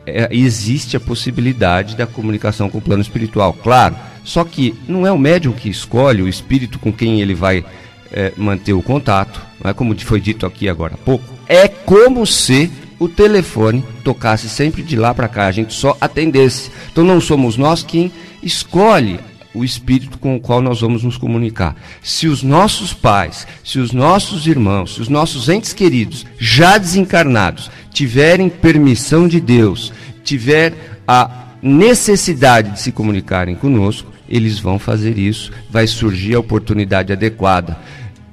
[0.07, 3.97] é, existe a possibilidade da comunicação com o plano espiritual, claro.
[4.25, 7.65] Só que não é o médium que escolhe o espírito com quem ele vai
[8.13, 11.25] é, manter o contato, não é como foi dito aqui agora há pouco.
[11.49, 16.71] É como se o telefone tocasse sempre de lá para cá, a gente só atendesse.
[16.91, 18.11] Então não somos nós quem
[18.43, 19.21] escolhe
[19.55, 21.77] o espírito com o qual nós vamos nos comunicar.
[22.03, 27.71] Se os nossos pais, se os nossos irmãos, se os nossos entes queridos já desencarnados
[27.93, 29.93] tiverem permissão de Deus,
[30.23, 30.75] tiver
[31.07, 37.79] a necessidade de se comunicarem conosco, eles vão fazer isso, vai surgir a oportunidade adequada.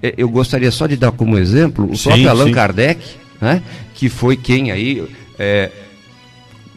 [0.04, 2.52] É, eu gostaria só de dar como exemplo o sim, próprio Allan sim.
[2.52, 3.02] Kardec,
[3.42, 3.64] né?
[3.96, 5.04] Que foi quem aí
[5.40, 5.72] é,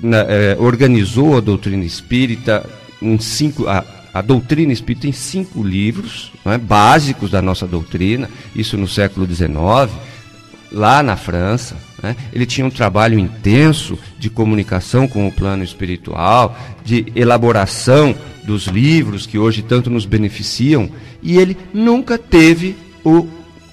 [0.00, 2.64] na, é, organizou a doutrina espírita
[3.02, 3.68] em cinco.
[3.68, 9.26] A, a doutrina espírita em cinco livros é, básicos da nossa doutrina, isso no século
[9.26, 9.52] XIX,
[10.72, 11.76] lá na França.
[12.02, 12.16] Né?
[12.32, 18.14] Ele tinha um trabalho intenso de comunicação com o plano espiritual, de elaboração
[18.44, 20.88] dos livros que hoje tanto nos beneficiam,
[21.22, 23.28] e ele nunca teve o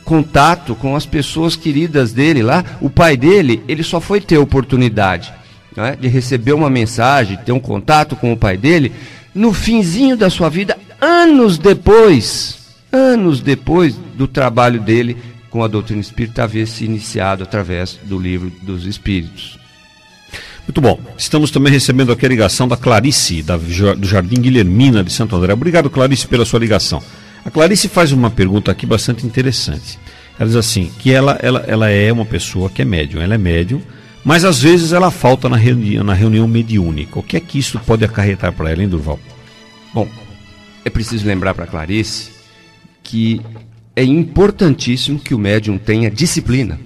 [0.05, 2.63] contato com as pessoas queridas dele lá.
[2.79, 5.33] O pai dele, ele só foi ter oportunidade
[5.75, 8.93] né, de receber uma mensagem, ter um contato com o pai dele,
[9.33, 12.57] no finzinho da sua vida, anos depois,
[12.91, 15.17] anos depois do trabalho dele
[15.49, 19.57] com a doutrina espírita haver se iniciado através do livro dos Espíritos.
[20.67, 20.99] Muito bom.
[21.17, 25.53] Estamos também recebendo aqui a ligação da Clarice, da, do Jardim Guilhermina de Santo André.
[25.53, 27.01] Obrigado, Clarice, pela sua ligação.
[27.45, 29.99] A Clarice faz uma pergunta aqui bastante interessante.
[30.39, 33.37] Ela diz assim, que ela, ela, ela é uma pessoa que é médium, ela é
[33.37, 33.79] médium,
[34.23, 37.19] mas às vezes ela falta na reunião, na reunião mediúnica.
[37.19, 39.19] O que é que isso pode acarretar para ela, hein, Durval?
[39.93, 40.09] Bom,
[40.83, 42.31] é preciso lembrar para Clarice
[43.03, 43.39] que
[43.95, 46.79] é importantíssimo que o médium tenha disciplina.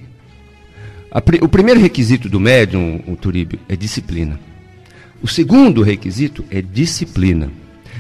[1.42, 4.38] o primeiro requisito do médium, o Turíbio, é disciplina.
[5.22, 7.50] O segundo requisito é disciplina.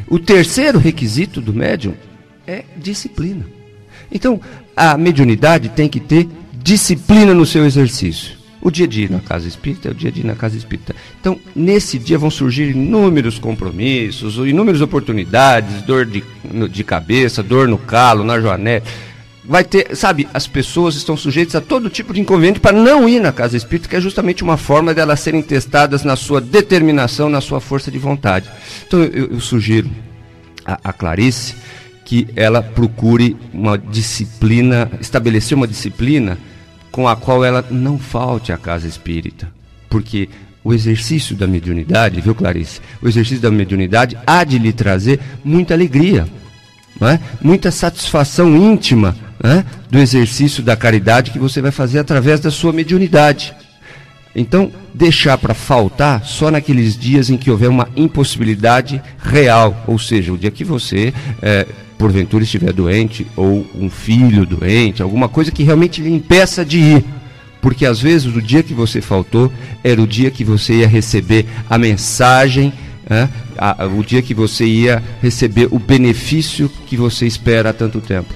[0.08, 1.96] O terceiro requisito do médium
[2.50, 3.46] é disciplina.
[4.12, 4.42] Então,
[4.76, 8.40] a mediunidade tem que ter disciplina no seu exercício.
[8.62, 10.94] O dia a dia na casa espírita é o dia a dia na casa espírita.
[11.22, 16.24] Então, nesse dia vão surgir inúmeros compromissos, inúmeras oportunidades, dor de,
[16.70, 18.88] de cabeça, dor no calo, na joanete.
[19.46, 23.20] Vai ter, sabe, as pessoas estão sujeitas a todo tipo de inconveniente para não ir
[23.20, 27.42] na casa espírita, que é justamente uma forma delas serem testadas na sua determinação, na
[27.42, 28.50] sua força de vontade.
[28.86, 29.90] Então, eu, eu sugiro
[30.66, 31.56] a, a Clarice
[32.10, 36.40] que ela procure uma disciplina, estabelecer uma disciplina
[36.92, 39.48] com a qual ela não falte à casa espírita.
[39.88, 40.28] Porque
[40.64, 42.82] o exercício da mediunidade, viu, Clarice?
[43.00, 46.28] O exercício da mediunidade há de lhe trazer muita alegria,
[47.00, 47.20] é?
[47.44, 49.64] muita satisfação íntima é?
[49.92, 53.54] do exercício da caridade que você vai fazer através da sua mediunidade.
[54.36, 60.34] Então, deixar para faltar só naqueles dias em que houver uma impossibilidade real, ou seja,
[60.34, 61.68] o dia que você é,
[62.00, 67.06] porventura estiver doente, ou um filho doente, alguma coisa que realmente lhe impeça de ir.
[67.62, 69.52] Porque às vezes o dia que você faltou
[69.84, 72.72] era o dia que você ia receber a mensagem,
[73.08, 73.30] né?
[73.58, 78.34] a, o dia que você ia receber o benefício que você espera há tanto tempo.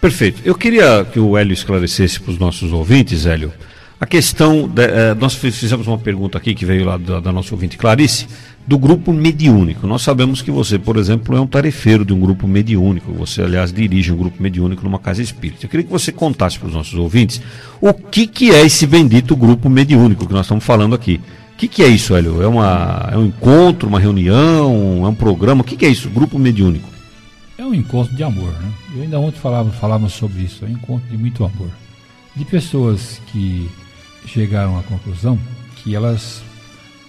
[0.00, 0.40] Perfeito.
[0.44, 3.52] Eu queria que o Hélio esclarecesse para os nossos ouvintes, Hélio,
[4.00, 7.54] A questão, de, eh, nós fizemos uma pergunta aqui que veio lá da, da nossa
[7.54, 8.26] ouvinte Clarice,
[8.66, 9.86] do grupo mediúnico.
[9.86, 13.12] Nós sabemos que você, por exemplo, é um tarefeiro de um grupo mediúnico.
[13.12, 15.66] Você, aliás, dirige um grupo mediúnico numa casa espírita.
[15.66, 17.42] Eu queria que você contasse para os nossos ouvintes
[17.78, 21.20] o que, que é esse bendito grupo mediúnico que nós estamos falando aqui.
[21.52, 22.40] O que, que é isso, Hélio?
[22.40, 25.60] É, uma, é um encontro, uma reunião, é um programa?
[25.60, 26.88] O que, que é isso, grupo mediúnico?
[27.58, 28.72] É um encontro de amor, né?
[28.96, 31.68] Eu ainda ontem falava, falávamos sobre isso, é um encontro de muito amor.
[32.34, 33.68] De pessoas que
[34.26, 35.38] chegaram à conclusão
[35.76, 36.42] que elas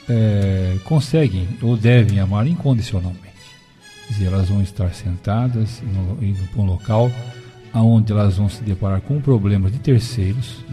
[0.09, 3.22] é, conseguem ou devem amar incondicionalmente.
[4.07, 7.12] Quer dizer, elas vão estar sentadas no, indo para um local
[7.74, 10.64] onde elas vão se deparar com problemas de terceiros,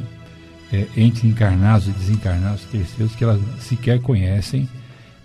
[0.73, 4.69] é, entre encarnados e desencarnados terceiros que elas sequer conhecem,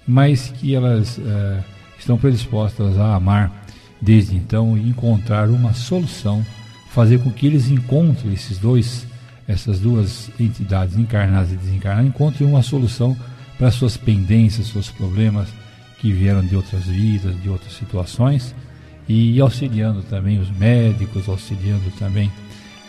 [0.07, 1.63] mas que elas é,
[1.97, 3.65] estão predispostas a amar
[4.01, 6.45] desde então e encontrar uma solução,
[6.89, 9.07] fazer com que eles encontrem esses dois
[9.47, 13.17] essas duas entidades encarnadas e desencarnadas encontrem uma solução
[13.57, 15.47] para suas pendências, seus problemas
[15.99, 18.53] que vieram de outras vidas, de outras situações,
[19.07, 22.31] e auxiliando também os médicos, auxiliando também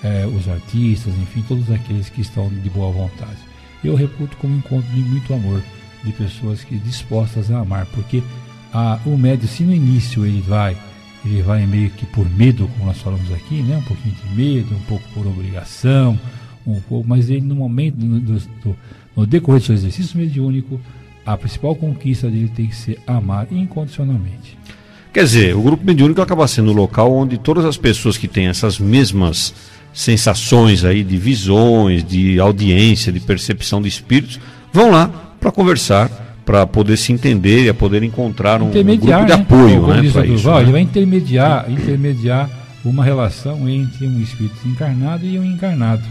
[0.02, 3.38] eh, os artistas, enfim, todos aqueles que estão de boa vontade.
[3.82, 5.62] Eu reputo como um encontro de muito amor,
[6.02, 8.22] de pessoas que dispostas a amar, porque
[8.72, 10.76] a, o médico, se no início ele vai,
[11.24, 13.76] ele vai meio que por medo, como nós falamos aqui, né?
[13.78, 16.18] um pouquinho de medo, um pouco por obrigação,
[16.66, 18.76] um pouco, mas ele no momento, no, do,
[19.16, 20.80] no decorrer do seu exercício mediúnico,
[21.24, 24.58] a principal conquista dele tem que ser amar incondicionalmente.
[25.12, 28.48] Quer dizer, o grupo mediúnico acaba sendo o local onde todas as pessoas que têm
[28.48, 29.54] essas mesmas
[29.92, 34.40] sensações aí de visões, de audiência, de percepção de espíritos,
[34.72, 35.08] vão lá
[35.38, 36.10] para conversar,
[36.44, 39.32] para poder se entender e a poder encontrar um, um grupo de né?
[39.34, 40.50] apoio, né, para isso.
[40.50, 40.62] Né?
[40.62, 42.50] Ele vai intermediar, intermediar
[42.84, 46.02] uma relação entre um espírito encarnado e um encarnado.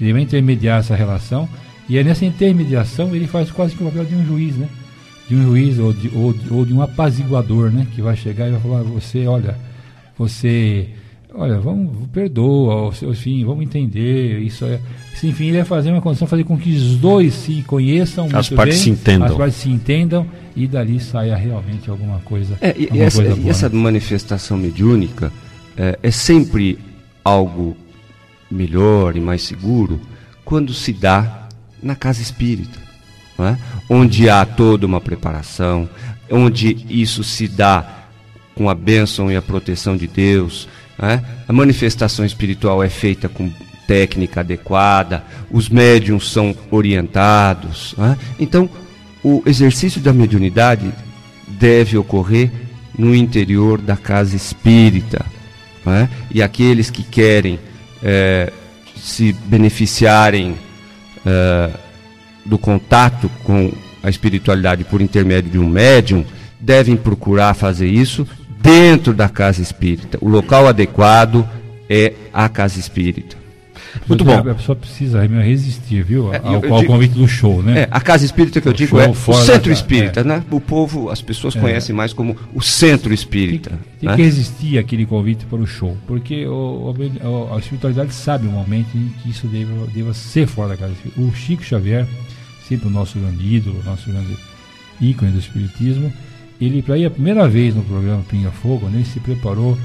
[0.00, 1.48] Ele vai intermediar essa relação
[1.88, 4.68] e é nessa intermediação ele faz quase que o papel de um juiz, né?
[5.28, 7.86] De um juiz ou de, ou, ou de um apaziguador, né?
[7.94, 9.56] Que vai chegar e vai falar: você, olha,
[10.16, 10.88] você,
[11.34, 14.38] olha, vamos, perdoa, enfim, vamos entender.
[14.40, 14.78] Isso é.
[15.22, 18.76] Enfim, ele vai fazer uma condição, fazer com que os dois se conheçam as partes
[18.76, 19.28] bem, se entendam.
[19.28, 22.56] as partes se entendam e dali saia realmente alguma coisa.
[22.60, 23.78] É, e, alguma essa, coisa boa, e essa né?
[23.78, 25.32] manifestação mediúnica
[25.76, 26.78] é, é sempre
[27.24, 27.76] algo
[28.50, 30.00] melhor e mais seguro
[30.44, 31.48] quando se dá
[31.82, 32.78] na casa espírita,
[33.38, 33.56] é?
[33.88, 35.88] onde há toda uma preparação,
[36.30, 38.06] onde isso se dá
[38.54, 40.68] com a bênção e a proteção de Deus.
[40.98, 41.20] É?
[41.46, 43.52] A manifestação espiritual é feita com
[43.86, 47.94] técnica adequada, os médiums são orientados.
[47.98, 48.16] É?
[48.40, 48.68] Então,
[49.22, 50.92] o exercício da mediunidade
[51.46, 52.50] deve ocorrer
[52.98, 55.24] no interior da casa espírita.
[55.86, 56.08] É?
[56.30, 57.58] E aqueles que querem
[58.02, 58.52] é,
[58.96, 60.56] se beneficiarem
[61.24, 61.70] é,
[62.44, 63.72] do contato com
[64.02, 66.24] a espiritualidade por intermédio de um médium,
[66.60, 68.26] devem procurar fazer isso
[68.60, 70.18] dentro da casa espírita.
[70.20, 71.48] O local adequado
[71.88, 73.37] é a casa espírita.
[74.06, 74.34] Muito bom.
[74.34, 76.32] A pessoa precisa resistir, viu?
[76.32, 77.82] É, ao, ao convite do show, né?
[77.82, 80.24] É, a casa espírita que eu o digo é o centro espírita, é.
[80.24, 80.44] né?
[80.50, 81.60] O povo, as pessoas é.
[81.60, 83.70] conhecem mais como o centro espírita.
[83.70, 84.16] Tem, tem né?
[84.16, 88.96] que resistir aquele convite para o show, porque o, o, a espiritualidade sabe o momento
[88.96, 91.20] em que isso deva, deva ser fora da casa espírita.
[91.20, 92.06] O Chico Xavier,
[92.68, 94.36] sempre o nosso grande ídolo, nosso grande
[95.00, 96.12] ícone do espiritismo,
[96.60, 99.78] ele, para ir a primeira vez no programa Pinga Fogo, né, ele se preparou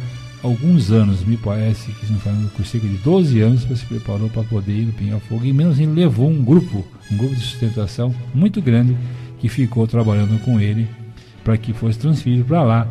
[0.44, 4.30] alguns anos, me parece que não foi com cerca de 12 anos para se preparou
[4.30, 7.42] para poder ir no Pinhal Fogo e menos ele levou um grupo, um grupo de
[7.42, 8.96] sustentação muito grande
[9.40, 10.88] que ficou trabalhando com ele
[11.44, 12.88] para que fosse transferido para lá.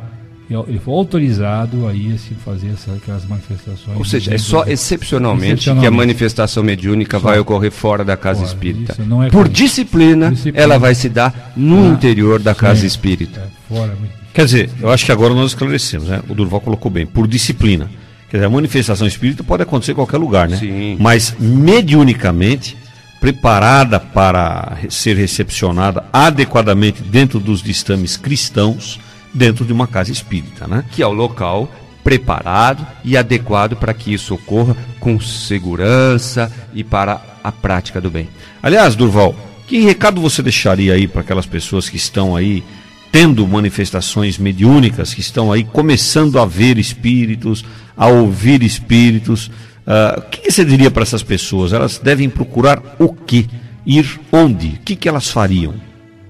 [0.68, 3.96] Ele foi autorizado a ir assim, fazer essas, aquelas manifestações.
[3.96, 8.18] Ou seja, é só excepcionalmente, excepcionalmente, que a manifestação mediúnica só vai ocorrer fora da
[8.18, 8.96] casa fora, espírita.
[9.26, 13.40] É Por disciplina, disciplina, ela vai se dar no ah, interior da casa espírita.
[13.40, 16.22] É, fora, muito Quer dizer, eu acho que agora nós esclarecemos, né?
[16.28, 17.90] O Durval colocou bem, por disciplina.
[18.30, 20.56] Quer dizer, a manifestação espírita pode acontecer em qualquer lugar, né?
[20.56, 20.96] Sim.
[20.98, 22.76] Mas mediunicamente,
[23.20, 28.98] preparada para ser recepcionada adequadamente dentro dos distames cristãos,
[29.34, 30.84] dentro de uma casa espírita, né?
[30.90, 31.70] Que é o local
[32.02, 38.28] preparado e adequado para que isso ocorra com segurança e para a prática do bem.
[38.62, 42.64] Aliás, Durval, que recado você deixaria aí para aquelas pessoas que estão aí
[43.12, 47.62] tendo manifestações mediúnicas, que estão aí começando a ver espíritos,
[47.94, 49.48] a ouvir espíritos.
[49.86, 51.74] Uh, o que, você diria para essas pessoas?
[51.74, 53.46] Elas devem procurar o quê?
[53.84, 54.68] Ir onde?
[54.68, 55.74] O que, que elas fariam?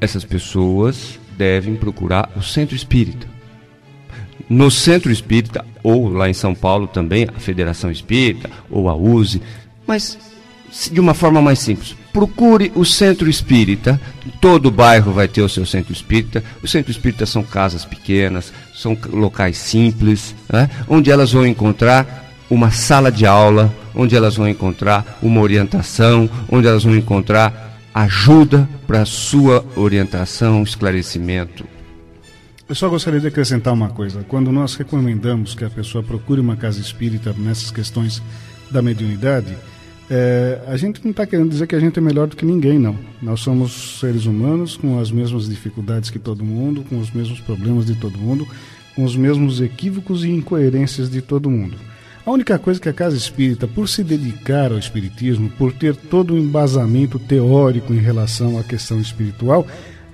[0.00, 3.28] Essas pessoas devem procurar o centro espírita.
[4.48, 9.40] No centro espírita, ou lá em São Paulo também, a Federação Espírita, ou a USE,
[9.86, 10.18] mas
[10.90, 14.00] de uma forma mais simples, procure o centro espírita.
[14.40, 16.44] Todo bairro vai ter o seu centro espírita.
[16.62, 20.68] O centro espírita são casas pequenas, são locais simples, né?
[20.88, 26.66] onde elas vão encontrar uma sala de aula, onde elas vão encontrar uma orientação, onde
[26.66, 31.66] elas vão encontrar ajuda para sua orientação, esclarecimento.
[32.68, 34.24] Eu só gostaria de acrescentar uma coisa.
[34.28, 38.22] Quando nós recomendamos que a pessoa procure uma casa espírita nessas questões
[38.70, 39.56] da mediunidade,
[40.14, 42.78] é, a gente não está querendo dizer que a gente é melhor do que ninguém,
[42.78, 42.94] não.
[43.22, 47.86] Nós somos seres humanos com as mesmas dificuldades que todo mundo, com os mesmos problemas
[47.86, 48.46] de todo mundo,
[48.94, 51.78] com os mesmos equívocos e incoerências de todo mundo.
[52.26, 56.34] A única coisa que a Casa Espírita, por se dedicar ao Espiritismo, por ter todo
[56.34, 59.66] o embasamento teórico em relação à questão espiritual,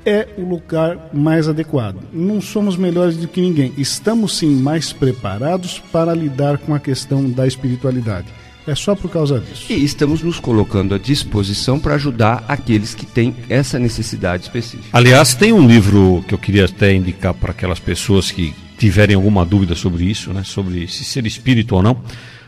[0.07, 1.99] é o lugar mais adequado.
[2.13, 3.73] Não somos melhores do que ninguém.
[3.77, 8.29] Estamos sim mais preparados para lidar com a questão da espiritualidade.
[8.69, 9.73] É só por causa disso.
[9.73, 14.91] E estamos nos colocando à disposição para ajudar aqueles que têm essa necessidade específica.
[14.93, 19.43] Aliás, tem um livro que eu queria até indicar para aquelas pessoas que tiverem alguma
[19.47, 22.03] dúvida sobre isso, né, sobre se ser espírito ou não,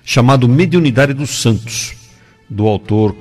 [0.05, 1.95] chamado Mediunidade dos Santos,
[2.51, 3.15] do autor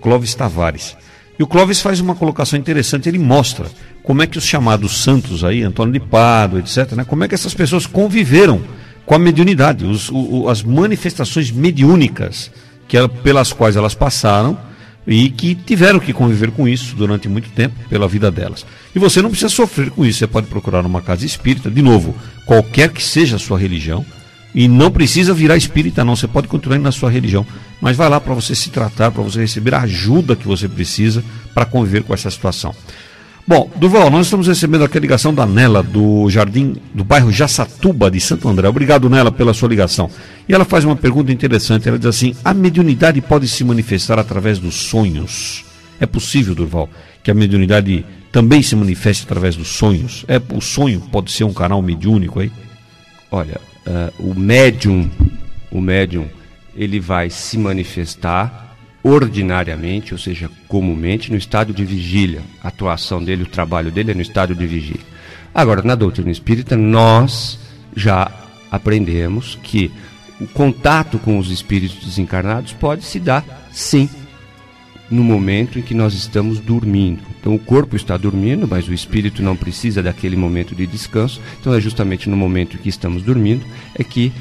[0.00, 0.96] Clóvis Tavares.
[1.36, 3.66] E o Clóvis faz uma colocação interessante, ele mostra
[4.04, 7.34] como é que os chamados santos aí, Antônio de Pado, etc., né, como é que
[7.34, 8.62] essas pessoas conviveram
[9.06, 12.50] com a mediunidade, os, o, as manifestações mediúnicas
[12.88, 14.58] que, pelas quais elas passaram
[15.06, 18.66] e que tiveram que conviver com isso durante muito tempo pela vida delas.
[18.94, 22.14] E você não precisa sofrer com isso, você pode procurar uma casa espírita, de novo,
[22.44, 24.04] qualquer que seja a sua religião,
[24.52, 27.46] e não precisa virar espírita, não, você pode continuar na sua religião,
[27.80, 31.22] mas vai lá para você se tratar, para você receber a ajuda que você precisa
[31.54, 32.74] para conviver com essa situação.
[33.48, 38.10] Bom, Duval, nós estamos recebendo aqui a ligação da Nela, do Jardim, do bairro Jaçatuba,
[38.10, 38.68] de Santo André.
[38.68, 40.10] Obrigado, Nela, pela sua ligação.
[40.48, 41.88] E ela faz uma pergunta interessante.
[41.88, 45.64] Ela diz assim: a mediunidade pode se manifestar através dos sonhos?
[46.00, 46.90] É possível, Durval,
[47.22, 50.24] que a mediunidade também se manifeste através dos sonhos?
[50.26, 52.50] É, o sonho pode ser um canal mediúnico aí?
[53.30, 55.08] Olha, uh, o médium,
[55.70, 56.26] o médium,
[56.74, 58.65] ele vai se manifestar
[59.06, 62.42] ordinariamente, ou seja, comumente, no estado de vigília.
[62.60, 65.06] A atuação dele, o trabalho dele é no estado de vigília.
[65.54, 67.56] Agora, na doutrina espírita, nós
[67.94, 68.28] já
[68.68, 69.92] aprendemos que
[70.40, 74.10] o contato com os espíritos desencarnados pode se dar, sim,
[75.08, 77.22] no momento em que nós estamos dormindo.
[77.38, 81.40] Então, o corpo está dormindo, mas o espírito não precisa daquele momento de descanso.
[81.60, 84.32] Então, é justamente no momento em que estamos dormindo é que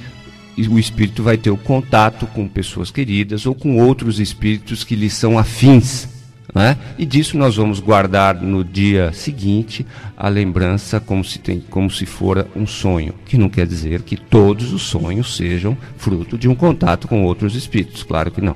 [0.57, 5.09] o espírito vai ter o contato com pessoas queridas ou com outros espíritos que lhe
[5.09, 6.07] são afins.
[6.53, 6.77] Né?
[6.97, 9.85] E disso nós vamos guardar no dia seguinte
[10.15, 14.15] a lembrança como se, tem, como se fora um sonho, que não quer dizer que
[14.15, 18.55] todos os sonhos sejam fruto de um contato com outros espíritos, claro que não.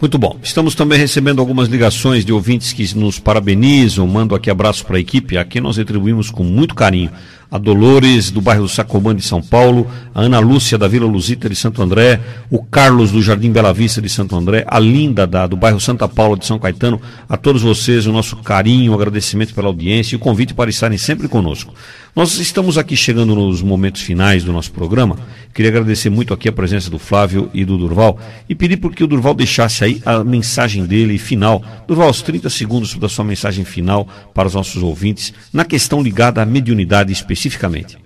[0.00, 0.38] Muito bom.
[0.42, 4.06] Estamos também recebendo algumas ligações de ouvintes que nos parabenizam.
[4.06, 7.10] Mando aqui abraço para a equipe, a quem nós retribuímos com muito carinho
[7.52, 11.54] a Dolores do bairro Sacomã de São Paulo, a Ana Lúcia da Vila Luzita de
[11.54, 12.18] Santo André,
[12.50, 16.08] o Carlos do Jardim Bela Vista de Santo André, a Linda da, do bairro Santa
[16.08, 16.98] Paula de São Caetano,
[17.28, 20.96] a todos vocês o nosso carinho, o agradecimento pela audiência e o convite para estarem
[20.96, 21.74] sempre conosco.
[22.14, 25.16] Nós estamos aqui chegando nos momentos finais do nosso programa.
[25.54, 29.02] Queria agradecer muito aqui a presença do Flávio e do Durval e pedir por que
[29.02, 31.64] o Durval deixasse aí a mensagem dele final.
[31.88, 36.42] Durval, os 30 segundos da sua mensagem final para os nossos ouvintes na questão ligada
[36.42, 37.96] à mediunidade especificamente.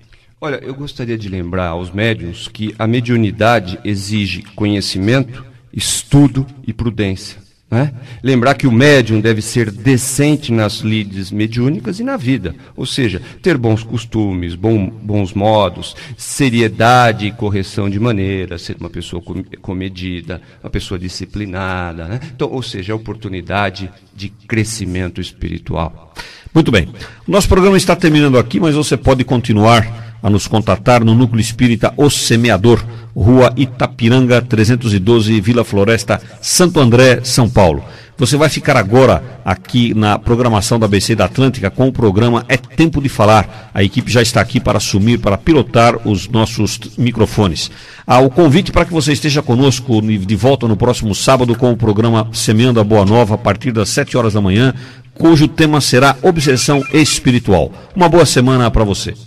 [0.41, 7.46] Olha, eu gostaria de lembrar aos médiuns que a mediunidade exige conhecimento, estudo e prudência.
[7.69, 7.93] Né?
[8.23, 13.21] Lembrar que o médium deve ser decente nas lides mediúnicas e na vida, ou seja,
[13.43, 19.21] ter bons costumes, bom, bons modos, seriedade e correção de maneira, ser uma pessoa
[19.61, 22.07] comedida, uma pessoa disciplinada.
[22.07, 22.21] Né?
[22.35, 26.15] Então, ou seja, oportunidade de crescimento espiritual.
[26.57, 26.89] Muito bem.
[27.29, 31.93] Nosso programa está terminando aqui, mas você pode continuar a nos contatar no Núcleo Espírita
[31.99, 32.83] O Semeador,
[33.15, 37.85] Rua Itapiranga 312, Vila Floresta, Santo André, São Paulo.
[38.19, 42.57] Você vai ficar agora aqui na programação da BC da Atlântica com o programa É
[42.57, 43.71] Tempo de Falar.
[43.75, 47.71] A equipe já está aqui para assumir, para pilotar os nossos microfones.
[48.07, 51.77] Ah, o convite para que você esteja conosco de volta no próximo sábado com o
[51.77, 54.73] programa Semeando a Boa Nova a partir das 7 horas da manhã,
[55.13, 57.71] cujo tema será Obsessão Espiritual.
[57.95, 59.26] Uma boa semana para você.